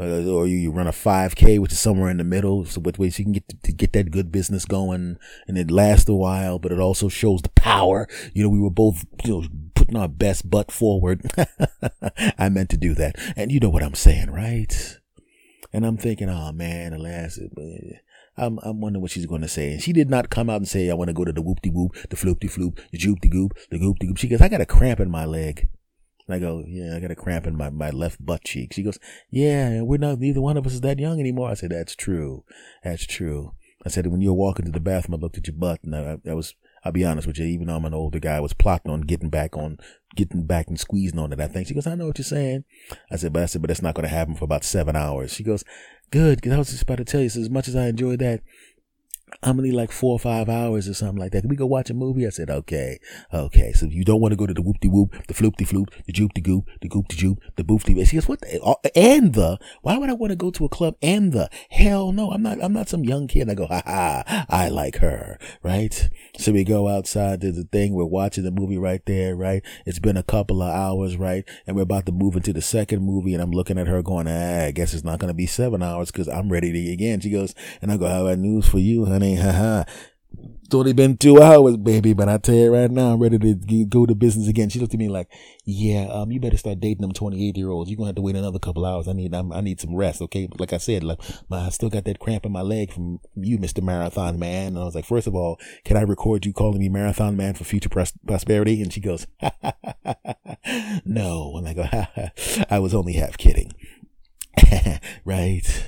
uh, 0.00 0.24
or 0.24 0.46
you 0.46 0.70
run 0.70 0.86
a 0.86 0.92
5K, 0.92 1.58
which 1.58 1.72
is 1.72 1.78
somewhere 1.78 2.10
in 2.10 2.16
the 2.16 2.24
middle, 2.24 2.64
so 2.64 2.80
with 2.80 2.98
ways 2.98 3.18
you 3.18 3.24
can 3.24 3.32
get 3.32 3.48
to, 3.48 3.56
to, 3.64 3.72
get 3.72 3.92
that 3.92 4.10
good 4.10 4.32
business 4.32 4.64
going, 4.64 5.18
and 5.46 5.58
it 5.58 5.70
lasts 5.70 6.08
a 6.08 6.14
while, 6.14 6.58
but 6.58 6.72
it 6.72 6.80
also 6.80 7.08
shows 7.08 7.42
the 7.42 7.50
power. 7.50 8.08
You 8.32 8.42
know, 8.42 8.48
we 8.48 8.60
were 8.60 8.70
both 8.70 9.04
you 9.24 9.42
know, 9.42 9.48
putting 9.74 9.96
our 9.96 10.08
best 10.08 10.48
butt 10.48 10.72
forward. 10.72 11.30
I 12.38 12.48
meant 12.48 12.70
to 12.70 12.76
do 12.78 12.94
that. 12.94 13.16
And 13.36 13.52
you 13.52 13.60
know 13.60 13.68
what 13.68 13.82
I'm 13.82 13.94
saying, 13.94 14.30
right? 14.30 14.98
And 15.72 15.84
I'm 15.84 15.98
thinking, 15.98 16.30
oh 16.30 16.50
man, 16.52 16.94
alas, 16.94 17.38
I'm, 18.36 18.58
I'm 18.62 18.80
wondering 18.80 19.02
what 19.02 19.10
she's 19.10 19.26
going 19.26 19.42
to 19.42 19.48
say. 19.48 19.72
And 19.72 19.82
she 19.82 19.92
did 19.92 20.08
not 20.08 20.30
come 20.30 20.48
out 20.48 20.56
and 20.56 20.68
say, 20.68 20.90
I 20.90 20.94
want 20.94 21.08
to 21.08 21.14
go 21.14 21.24
to 21.24 21.32
the 21.32 21.42
whoop 21.42 21.60
de 21.60 21.70
whoop, 21.70 21.94
the 22.08 22.16
floop 22.16 22.40
de 22.40 22.48
floop, 22.48 22.80
the 22.90 22.98
joop 22.98 23.20
de 23.20 23.28
goop, 23.28 23.52
the 23.70 23.78
goop 23.78 23.98
de 23.98 24.06
goop. 24.06 24.16
She 24.16 24.28
goes, 24.28 24.40
I 24.40 24.48
got 24.48 24.62
a 24.62 24.66
cramp 24.66 24.98
in 24.98 25.10
my 25.10 25.24
leg. 25.26 25.68
And 26.30 26.36
I 26.36 26.38
go, 26.38 26.62
yeah, 26.64 26.94
I 26.94 27.00
got 27.00 27.10
a 27.10 27.16
cramp 27.16 27.44
in 27.48 27.56
my, 27.56 27.70
my 27.70 27.90
left 27.90 28.24
butt 28.24 28.44
cheek. 28.44 28.72
She 28.72 28.84
goes, 28.84 29.00
yeah, 29.30 29.82
we're 29.82 29.98
not, 29.98 30.20
neither 30.20 30.40
one 30.40 30.56
of 30.56 30.64
us 30.64 30.74
is 30.74 30.80
that 30.82 31.00
young 31.00 31.18
anymore. 31.18 31.50
I 31.50 31.54
said, 31.54 31.72
that's 31.72 31.96
true. 31.96 32.44
That's 32.84 33.04
true. 33.04 33.54
I 33.84 33.88
said, 33.88 34.06
when 34.06 34.20
you 34.20 34.28
were 34.28 34.38
walking 34.38 34.64
to 34.66 34.70
the 34.70 34.78
bathroom, 34.78 35.18
I 35.18 35.18
looked 35.20 35.38
at 35.38 35.48
your 35.48 35.56
butt 35.56 35.82
and 35.82 35.96
I, 35.96 36.18
I 36.30 36.34
was, 36.34 36.54
I'll 36.84 36.92
be 36.92 37.04
honest 37.04 37.26
with 37.26 37.40
you, 37.40 37.46
even 37.46 37.66
though 37.66 37.74
I'm 37.74 37.84
an 37.84 37.94
older 37.94 38.20
guy, 38.20 38.36
I 38.36 38.40
was 38.40 38.52
plotting 38.52 38.92
on 38.92 39.00
getting 39.00 39.28
back 39.28 39.56
on, 39.56 39.78
getting 40.14 40.46
back 40.46 40.68
and 40.68 40.78
squeezing 40.78 41.18
on 41.18 41.32
it. 41.32 41.40
I 41.40 41.48
think 41.48 41.66
she 41.66 41.74
goes, 41.74 41.88
I 41.88 41.96
know 41.96 42.06
what 42.06 42.18
you're 42.18 42.24
saying. 42.24 42.62
I 43.10 43.16
said, 43.16 43.32
but 43.32 43.42
I 43.42 43.46
said, 43.46 43.60
but 43.60 43.66
that's 43.66 43.82
not 43.82 43.96
going 43.96 44.08
to 44.08 44.14
happen 44.14 44.36
for 44.36 44.44
about 44.44 44.62
seven 44.62 44.94
hours. 44.94 45.32
She 45.32 45.42
goes, 45.42 45.64
good. 46.12 46.40
Cause 46.42 46.52
I 46.52 46.58
was 46.58 46.70
just 46.70 46.82
about 46.82 46.98
to 46.98 47.04
tell 47.04 47.22
you, 47.22 47.28
so 47.28 47.40
as 47.40 47.50
much 47.50 47.66
as 47.66 47.74
I 47.74 47.88
enjoyed 47.88 48.20
that, 48.20 48.42
I'm 49.42 49.56
gonna 49.56 49.68
need 49.68 49.74
like 49.74 49.92
four 49.92 50.12
or 50.12 50.18
five 50.18 50.48
hours 50.48 50.88
or 50.88 50.94
something 50.94 51.18
like 51.18 51.32
that. 51.32 51.42
Can 51.42 51.50
we 51.50 51.56
go 51.56 51.66
watch 51.66 51.90
a 51.90 51.94
movie? 51.94 52.26
I 52.26 52.30
said, 52.30 52.50
okay, 52.50 52.98
okay. 53.32 53.72
So 53.72 53.86
you 53.86 54.04
don't 54.04 54.20
want 54.20 54.32
to 54.32 54.36
go 54.36 54.46
to 54.46 54.52
the 54.52 54.62
whoop 54.62 54.80
de 54.80 54.88
whoop, 54.88 55.14
the 55.28 55.34
floop 55.34 55.56
de 55.56 55.64
floop, 55.64 55.88
the 56.06 56.12
joop 56.12 56.32
de 56.34 56.40
goop, 56.40 56.68
the 56.80 56.88
goop 56.88 57.08
de 57.08 57.16
joop, 57.16 57.38
the 57.56 57.64
boof 57.64 57.84
de. 57.84 58.04
She 58.04 58.16
goes, 58.16 58.28
what 58.28 58.40
the, 58.40 58.60
uh, 58.62 58.74
and 58.94 59.34
the, 59.34 59.58
why 59.82 59.96
would 59.96 60.10
I 60.10 60.14
want 60.14 60.30
to 60.30 60.36
go 60.36 60.50
to 60.50 60.64
a 60.64 60.68
club 60.68 60.96
and 61.00 61.32
the? 61.32 61.48
Hell 61.70 62.12
no, 62.12 62.30
I'm 62.30 62.42
not, 62.42 62.62
I'm 62.62 62.72
not 62.72 62.88
some 62.88 63.04
young 63.04 63.28
kid. 63.28 63.42
And 63.42 63.50
I 63.52 63.54
go, 63.54 63.66
ha 63.66 63.82
ha, 63.86 64.46
I 64.48 64.68
like 64.68 64.96
her, 64.96 65.38
right? 65.62 66.10
So 66.38 66.52
we 66.52 66.64
go 66.64 66.88
outside 66.88 67.40
to 67.42 67.52
the 67.52 67.64
thing. 67.64 67.94
We're 67.94 68.04
watching 68.04 68.44
the 68.44 68.50
movie 68.50 68.78
right 68.78 69.04
there, 69.06 69.36
right? 69.36 69.62
It's 69.86 69.98
been 69.98 70.16
a 70.16 70.22
couple 70.22 70.62
of 70.62 70.70
hours, 70.70 71.16
right? 71.16 71.48
And 71.66 71.76
we're 71.76 71.82
about 71.82 72.06
to 72.06 72.12
move 72.12 72.36
into 72.36 72.52
the 72.52 72.62
second 72.62 73.02
movie 73.02 73.34
and 73.34 73.42
I'm 73.42 73.52
looking 73.52 73.78
at 73.78 73.86
her 73.86 74.02
going, 74.02 74.26
ah, 74.28 74.64
I 74.64 74.70
guess 74.72 74.92
it's 74.92 75.04
not 75.04 75.20
to 75.20 75.34
be 75.34 75.46
seven 75.46 75.82
hours 75.82 76.10
because 76.10 76.28
I'm 76.28 76.50
ready 76.50 76.72
to 76.72 76.92
again. 76.92 77.20
She 77.20 77.30
goes, 77.30 77.54
and 77.80 77.92
I 77.92 77.96
go, 77.96 78.06
I 78.06 78.30
have 78.30 78.38
news 78.38 78.66
for 78.66 78.78
you, 78.78 79.04
honey 79.04 79.19
honey. 79.20 79.36
Haha. 79.36 79.84
It's 80.64 80.74
only 80.76 80.92
been 80.92 81.16
two 81.16 81.42
hours, 81.42 81.76
baby, 81.76 82.12
but 82.12 82.28
I 82.28 82.38
tell 82.38 82.54
you 82.54 82.72
right 82.72 82.88
now, 82.88 83.12
I'm 83.12 83.18
ready 83.20 83.38
to 83.38 83.84
go 83.86 84.06
to 84.06 84.14
business 84.14 84.46
again. 84.46 84.68
She 84.68 84.78
looked 84.78 84.94
at 84.94 85.00
me 85.00 85.08
like, 85.08 85.26
"Yeah, 85.64 86.06
um, 86.12 86.30
you 86.30 86.38
better 86.38 86.56
start 86.56 86.78
dating 86.78 87.00
them 87.02 87.10
28 87.10 87.56
year 87.56 87.70
olds. 87.70 87.90
You're 87.90 87.96
gonna 87.96 88.10
have 88.10 88.14
to 88.14 88.22
wait 88.22 88.36
another 88.36 88.60
couple 88.60 88.86
hours. 88.86 89.08
I 89.08 89.12
need, 89.12 89.34
I'm, 89.34 89.52
i 89.52 89.60
need 89.60 89.80
some 89.80 89.96
rest, 89.96 90.22
okay? 90.22 90.46
But 90.46 90.60
like 90.60 90.72
I 90.72 90.76
said, 90.76 91.02
like, 91.02 91.18
my, 91.48 91.66
I 91.66 91.70
still 91.70 91.90
got 91.90 92.04
that 92.04 92.20
cramp 92.20 92.46
in 92.46 92.52
my 92.52 92.62
leg 92.62 92.92
from 92.92 93.18
you, 93.34 93.58
Mister 93.58 93.82
Marathon 93.82 94.38
Man. 94.38 94.68
And 94.68 94.78
I 94.78 94.84
was 94.84 94.94
like, 94.94 95.06
first 95.06 95.26
of 95.26 95.34
all, 95.34 95.58
can 95.84 95.96
I 95.96 96.02
record 96.02 96.46
you 96.46 96.52
calling 96.52 96.78
me 96.78 96.88
Marathon 96.88 97.36
Man 97.36 97.54
for 97.54 97.64
future 97.64 97.88
pros- 97.88 98.12
prosperity? 98.24 98.80
And 98.80 98.92
she 98.92 99.00
goes, 99.00 99.26
no. 101.04 101.56
And 101.56 101.66
I 101.66 101.74
go, 101.74 101.88
I 102.70 102.78
was 102.78 102.94
only 102.94 103.14
half 103.14 103.36
kidding, 103.36 103.72
right? 105.24 105.84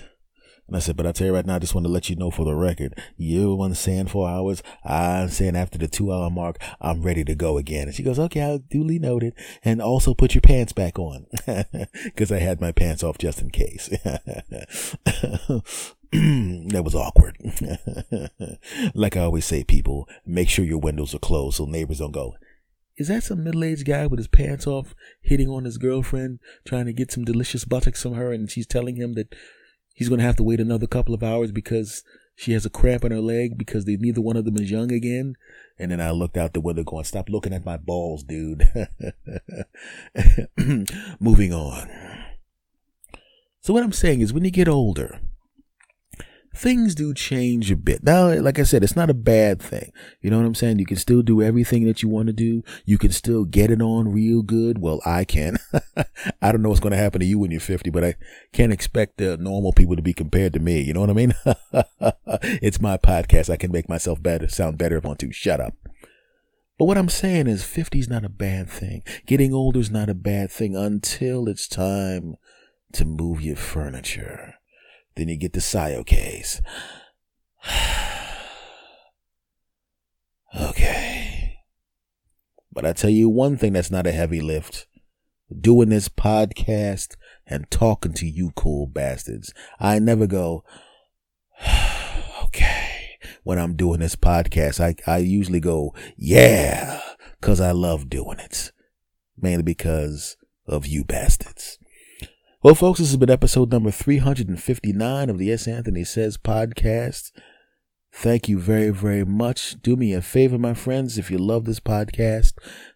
And 0.69 0.77
I 0.77 0.79
said, 0.79 0.97
but 0.97 1.07
I 1.07 1.13
tell 1.13 1.27
you 1.27 1.35
right 1.35 1.45
now, 1.45 1.57
I 1.57 1.59
just 1.59 1.75
want 1.75 1.87
to 1.87 1.93
let 1.93 2.09
you 2.09 2.17
know 2.17 2.31
for 2.31 2.45
the 2.45 2.55
record, 2.55 2.99
you 3.17 3.55
one 3.55 3.75
saying 3.75 4.07
four 4.07 4.29
hours. 4.29 4.63
I'm 4.85 5.29
saying 5.29 5.57
after 5.57 5.77
the 5.77 5.89
two 5.89 6.13
hour 6.13 6.31
mark, 6.31 6.59
I'm 6.81 7.03
ready 7.03 7.25
to 7.25 7.35
go 7.35 7.59
again. 7.59 7.89
And 7.89 7.95
she 7.95 8.03
goes, 8.03 8.19
okay, 8.19 8.41
I'll 8.41 8.59
duly 8.59 8.99
noted. 8.99 9.35
And 9.65 9.83
also 9.83 10.15
put 10.15 10.35
your 10.35 10.43
pants 10.43 10.73
back 10.73 10.99
on. 10.99 11.27
Cause 12.17 12.33
I 12.33 12.39
had 12.39 12.61
my 12.61 12.73
pants 12.73 13.03
off 13.03 13.19
just 13.19 13.43
in 13.43 13.51
case. 13.51 13.89
that 16.13 16.83
was 16.85 16.95
awkward. 16.95 17.37
like 18.95 19.17
I 19.17 19.21
always 19.21 19.45
say, 19.45 19.65
people, 19.65 20.09
make 20.25 20.49
sure 20.49 20.65
your 20.65 20.79
windows 20.79 21.15
are 21.15 21.19
closed 21.19 21.57
so 21.57 21.65
neighbors 21.65 21.99
don't 21.99 22.13
go, 22.13 22.37
is 22.97 23.09
that 23.09 23.25
some 23.25 23.43
middle 23.43 23.65
aged 23.65 23.87
guy 23.87 24.07
with 24.07 24.19
his 24.19 24.29
pants 24.29 24.67
off 24.67 24.95
hitting 25.23 25.49
on 25.49 25.65
his 25.65 25.79
girlfriend, 25.79 26.41
trying 26.65 26.87
to 26.87 26.93
get 26.93 27.11
some 27.11 27.25
delicious 27.25 27.65
buttocks 27.65 28.03
from 28.03 28.15
her? 28.15 28.33
And 28.33 28.51
she's 28.51 28.67
telling 28.67 28.97
him 28.97 29.15
that 29.15 29.35
he's 29.95 30.09
going 30.09 30.19
to 30.19 30.25
have 30.25 30.37
to 30.37 30.43
wait 30.43 30.61
another 30.61 30.87
couple 30.87 31.15
of 31.15 31.23
hours 31.23 31.53
because 31.53 32.03
she 32.35 32.53
has 32.53 32.65
a 32.67 32.71
cramp 32.71 33.05
in 33.05 33.13
her 33.13 33.21
leg 33.21 33.57
because 33.57 33.85
they, 33.85 33.97
neither 33.97 34.21
one 34.21 34.37
of 34.37 34.45
them 34.45 34.57
is 34.57 34.71
young 34.71 34.91
again. 34.91 35.37
And 35.79 35.91
then 35.91 36.01
I 36.01 36.11
looked 36.11 36.37
out 36.37 36.53
the 36.53 36.61
window 36.61 36.83
going, 36.83 37.05
stop 37.05 37.29
looking 37.29 37.53
at 37.53 37.65
my 37.65 37.77
balls, 37.77 38.23
dude. 38.23 38.69
Moving 41.21 41.53
on. 41.53 41.91
So 43.61 43.73
what 43.73 43.85
I'm 43.85 43.93
saying 43.93 44.21
is 44.21 44.33
when 44.33 44.45
you 44.45 44.51
get 44.51 44.69
older, 44.69 45.21
things 46.55 46.95
do 46.95 47.15
change 47.15 47.71
a 47.71 47.77
bit. 47.77 48.03
Now, 48.03 48.33
like 48.33 48.59
I 48.59 48.63
said, 48.63 48.83
it's 48.83 48.97
not 48.97 49.11
a 49.11 49.15
bad 49.15 49.61
thing. 49.61 49.93
You 50.21 50.31
know 50.31 50.39
what 50.39 50.47
I'm 50.47 50.55
saying? 50.55 50.79
You 50.79 50.87
can 50.87 50.97
still 50.97 51.23
do 51.23 51.43
everything 51.43 51.85
that 51.85 52.03
you 52.03 52.09
want 52.09 52.27
to 52.27 52.33
do. 52.33 52.63
You 52.85 52.99
can 52.99 53.11
still 53.11 53.45
get 53.45 53.71
it 53.71 53.81
on 53.81 54.13
real 54.13 54.43
good. 54.43 54.79
Well, 54.79 55.01
I 55.07 55.25
can. 55.25 55.59
I 56.43 56.53
don't 56.53 56.63
know 56.63 56.69
what's 56.69 56.81
going 56.81 56.93
to 56.93 56.97
happen 56.97 57.21
to 57.21 57.27
you 57.27 57.39
when 57.39 57.51
you're 57.51 57.61
50, 57.61 57.91
but 57.91 58.05
I 58.05 58.15
can't 58.53 58.73
expect 58.73 59.19
the 59.19 59.37
normal 59.37 59.73
people 59.73 59.97
to 59.97 60.03
be 60.03 60.13
compared 60.13 60.53
to 60.53 60.61
me. 60.61 60.81
You 60.81 60.93
know 60.93 61.01
what 61.01 61.11
I 61.11 61.15
mean? 61.15 61.35
it's 62.63 62.81
my 62.81 62.97
podcast. 62.97 63.51
I 63.51 63.57
can 63.57 63.73
make 63.73 63.89
myself 63.89 64.23
better, 64.23 64.49
sound 64.49 64.79
better 64.79 64.97
if 64.99 65.05
I 65.05 65.09
want 65.09 65.21
to. 65.21 65.33
Shut 65.33 65.61
up. 65.61 65.75
But 66.79 66.87
what 66.87 66.99
I'm 66.99 67.09
saying 67.09 67.47
is 67.47 67.65
50 67.65 67.99
is 67.99 68.09
not 68.09 68.25
a 68.25 68.31
bad 68.31 68.69
thing. 68.69 69.03
Getting 69.27 69.55
older 69.55 69.79
is 69.79 69.91
not 69.91 70.09
a 70.09 70.15
bad 70.15 70.51
thing 70.51 70.75
until 70.75 71.49
it's 71.49 71.69
time 71.69 72.37
to 72.95 73.05
move 73.05 73.41
your 73.41 73.57
furniture. 73.57 74.55
Then 75.15 75.29
you 75.29 75.37
get 75.37 75.53
the 75.53 75.61
SIO 75.61 76.05
case. 76.05 76.61
okay. 80.61 81.59
But 82.73 82.87
I 82.87 82.93
tell 82.93 83.11
you 83.11 83.29
one 83.29 83.57
thing 83.57 83.75
that's 83.75 83.91
not 83.91 84.07
a 84.07 84.13
heavy 84.13 84.41
lift. 84.41 84.87
Doing 85.61 85.91
this 85.91 86.09
podcast 86.09 87.17
and 87.47 87.71
talking 87.71 88.15
to 88.15 88.27
you 88.27 88.53
cool 88.57 88.87
bastards. 88.87 89.53
I 89.79 89.99
never 89.99 90.27
go, 90.27 90.65
okay, 92.45 93.19
when 93.43 93.59
I'm 93.59 93.77
doing 93.77 94.01
this 94.01 94.17
podcast. 94.17 94.81
I, 94.81 94.95
I 95.11 95.19
usually 95.19 95.61
go, 95.61 95.95
yeah, 96.17 97.01
cause 97.43 97.61
I 97.61 97.73
love 97.73 98.09
doing 98.09 98.39
it. 98.39 98.73
Mainly 99.37 99.63
because 99.63 100.39
of 100.67 100.87
you 100.87 101.05
bastards. 101.05 101.79
Well, 102.65 102.77
folks, 102.77 103.01
this 103.01 103.09
has 103.09 103.17
been 103.17 103.29
episode 103.29 103.73
number 103.73 103.91
359 103.91 105.29
of 105.29 105.37
the 105.37 105.51
S. 105.51 105.67
Anthony 105.67 106.05
Says 106.05 106.37
podcast. 106.37 107.33
Thank 108.13 108.49
you 108.49 108.61
very, 108.61 108.91
very 108.91 109.25
much. 109.25 109.83
Do 109.83 109.97
me 109.97 110.13
a 110.13 110.23
favor, 110.23 110.57
my 110.59 110.73
friends. 110.73 111.19
If 111.19 111.29
you 111.29 111.39
love 111.39 111.65
this 111.65 111.81
podcast, 111.81 112.53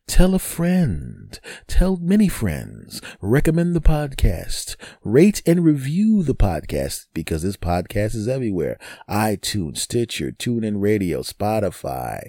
tell 0.06 0.36
a 0.36 0.38
friend, 0.38 1.36
tell 1.66 1.96
many 1.96 2.28
friends, 2.28 3.02
recommend 3.20 3.74
the 3.74 3.80
podcast, 3.80 4.76
rate 5.02 5.42
and 5.44 5.64
review 5.64 6.22
the 6.22 6.36
podcast 6.36 7.06
because 7.12 7.42
this 7.42 7.56
podcast 7.56 8.14
is 8.14 8.28
everywhere. 8.28 8.78
iTunes, 9.10 9.78
Stitcher, 9.78 10.30
TuneIn 10.30 10.80
Radio, 10.80 11.22
Spotify, 11.22 12.28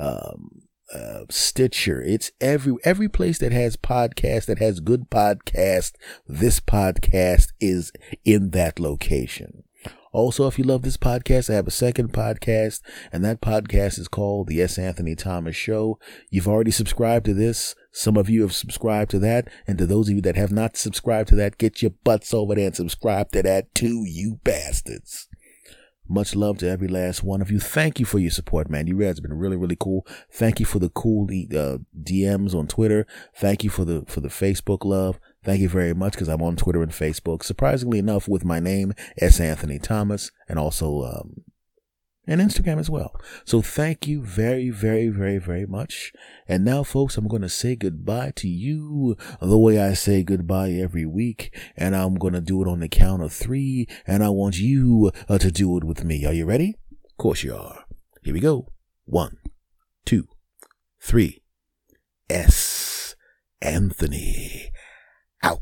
um, 0.00 0.61
uh, 0.92 1.24
Stitcher. 1.30 2.02
It's 2.02 2.30
every 2.40 2.74
every 2.84 3.08
place 3.08 3.38
that 3.38 3.52
has 3.52 3.76
podcast 3.76 4.46
that 4.46 4.58
has 4.58 4.80
good 4.80 5.10
podcast. 5.10 5.92
This 6.26 6.60
podcast 6.60 7.48
is 7.60 7.92
in 8.24 8.50
that 8.50 8.78
location. 8.78 9.64
Also, 10.12 10.46
if 10.46 10.58
you 10.58 10.64
love 10.64 10.82
this 10.82 10.98
podcast, 10.98 11.48
I 11.48 11.54
have 11.54 11.66
a 11.66 11.70
second 11.70 12.12
podcast, 12.12 12.82
and 13.10 13.24
that 13.24 13.40
podcast 13.40 13.98
is 13.98 14.08
called 14.08 14.46
The 14.46 14.60
S. 14.60 14.78
Anthony 14.78 15.14
Thomas 15.14 15.56
Show. 15.56 15.98
You've 16.28 16.48
already 16.48 16.70
subscribed 16.70 17.24
to 17.26 17.34
this. 17.34 17.74
Some 17.92 18.18
of 18.18 18.28
you 18.28 18.42
have 18.42 18.54
subscribed 18.54 19.10
to 19.12 19.18
that. 19.20 19.48
And 19.66 19.78
to 19.78 19.86
those 19.86 20.10
of 20.10 20.16
you 20.16 20.22
that 20.22 20.36
have 20.36 20.52
not 20.52 20.76
subscribed 20.76 21.30
to 21.30 21.34
that, 21.36 21.56
get 21.56 21.80
your 21.80 21.92
butts 22.04 22.34
over 22.34 22.54
there 22.54 22.66
and 22.66 22.76
subscribe 22.76 23.32
to 23.32 23.42
that 23.42 23.74
too, 23.74 24.04
you 24.06 24.38
bastards. 24.44 25.28
Much 26.08 26.34
love 26.34 26.58
to 26.58 26.68
every 26.68 26.88
last 26.88 27.22
one 27.22 27.40
of 27.40 27.50
you. 27.50 27.60
Thank 27.60 28.00
you 28.00 28.04
for 28.04 28.18
your 28.18 28.30
support, 28.30 28.68
man. 28.68 28.86
You 28.86 28.98
guys 28.98 29.16
have 29.16 29.22
been 29.22 29.38
really, 29.38 29.56
really 29.56 29.76
cool. 29.78 30.06
Thank 30.30 30.60
you 30.60 30.66
for 30.66 30.78
the 30.78 30.90
cool 30.90 31.24
uh, 31.24 31.78
DMs 32.02 32.54
on 32.54 32.66
Twitter. 32.66 33.06
Thank 33.34 33.64
you 33.64 33.70
for 33.70 33.84
the 33.84 34.04
for 34.06 34.20
the 34.20 34.28
Facebook 34.28 34.84
love. 34.84 35.18
Thank 35.44 35.60
you 35.60 35.68
very 35.68 35.94
much 35.94 36.12
because 36.12 36.28
I'm 36.28 36.42
on 36.42 36.56
Twitter 36.56 36.82
and 36.82 36.92
Facebook. 36.92 37.42
Surprisingly 37.42 37.98
enough, 37.98 38.28
with 38.28 38.44
my 38.44 38.60
name 38.60 38.94
S. 39.18 39.40
Anthony 39.40 39.78
Thomas, 39.78 40.30
and 40.48 40.58
also 40.58 41.02
um, 41.04 41.44
and 42.26 42.40
Instagram 42.40 42.78
as 42.78 42.88
well. 42.88 43.20
So 43.44 43.62
thank 43.62 44.06
you 44.06 44.22
very, 44.22 44.70
very, 44.70 45.08
very, 45.08 45.38
very 45.38 45.66
much. 45.66 46.12
And 46.46 46.64
now, 46.64 46.84
folks, 46.84 47.16
I'm 47.16 47.26
going 47.26 47.42
to 47.42 47.48
say 47.48 47.74
goodbye 47.74 48.32
to 48.36 48.48
you 48.48 49.16
the 49.40 49.58
way 49.58 49.80
I 49.80 49.94
say 49.94 50.22
goodbye 50.22 50.70
every 50.70 51.06
week. 51.06 51.56
And 51.76 51.96
I'm 51.96 52.14
going 52.14 52.34
to 52.34 52.40
do 52.40 52.62
it 52.62 52.68
on 52.68 52.80
the 52.80 52.88
count 52.88 53.22
of 53.22 53.32
three. 53.32 53.88
And 54.06 54.22
I 54.22 54.28
want 54.28 54.58
you 54.58 55.10
uh, 55.28 55.38
to 55.38 55.50
do 55.50 55.76
it 55.76 55.84
with 55.84 56.04
me. 56.04 56.24
Are 56.24 56.32
you 56.32 56.46
ready? 56.46 56.76
Of 57.10 57.16
course 57.18 57.42
you 57.42 57.54
are. 57.54 57.84
Here 58.22 58.34
we 58.34 58.40
go. 58.40 58.68
One, 59.04 59.38
two, 60.04 60.28
three. 61.00 61.42
S. 62.30 63.16
Anthony. 63.60 64.70
Out. 65.42 65.60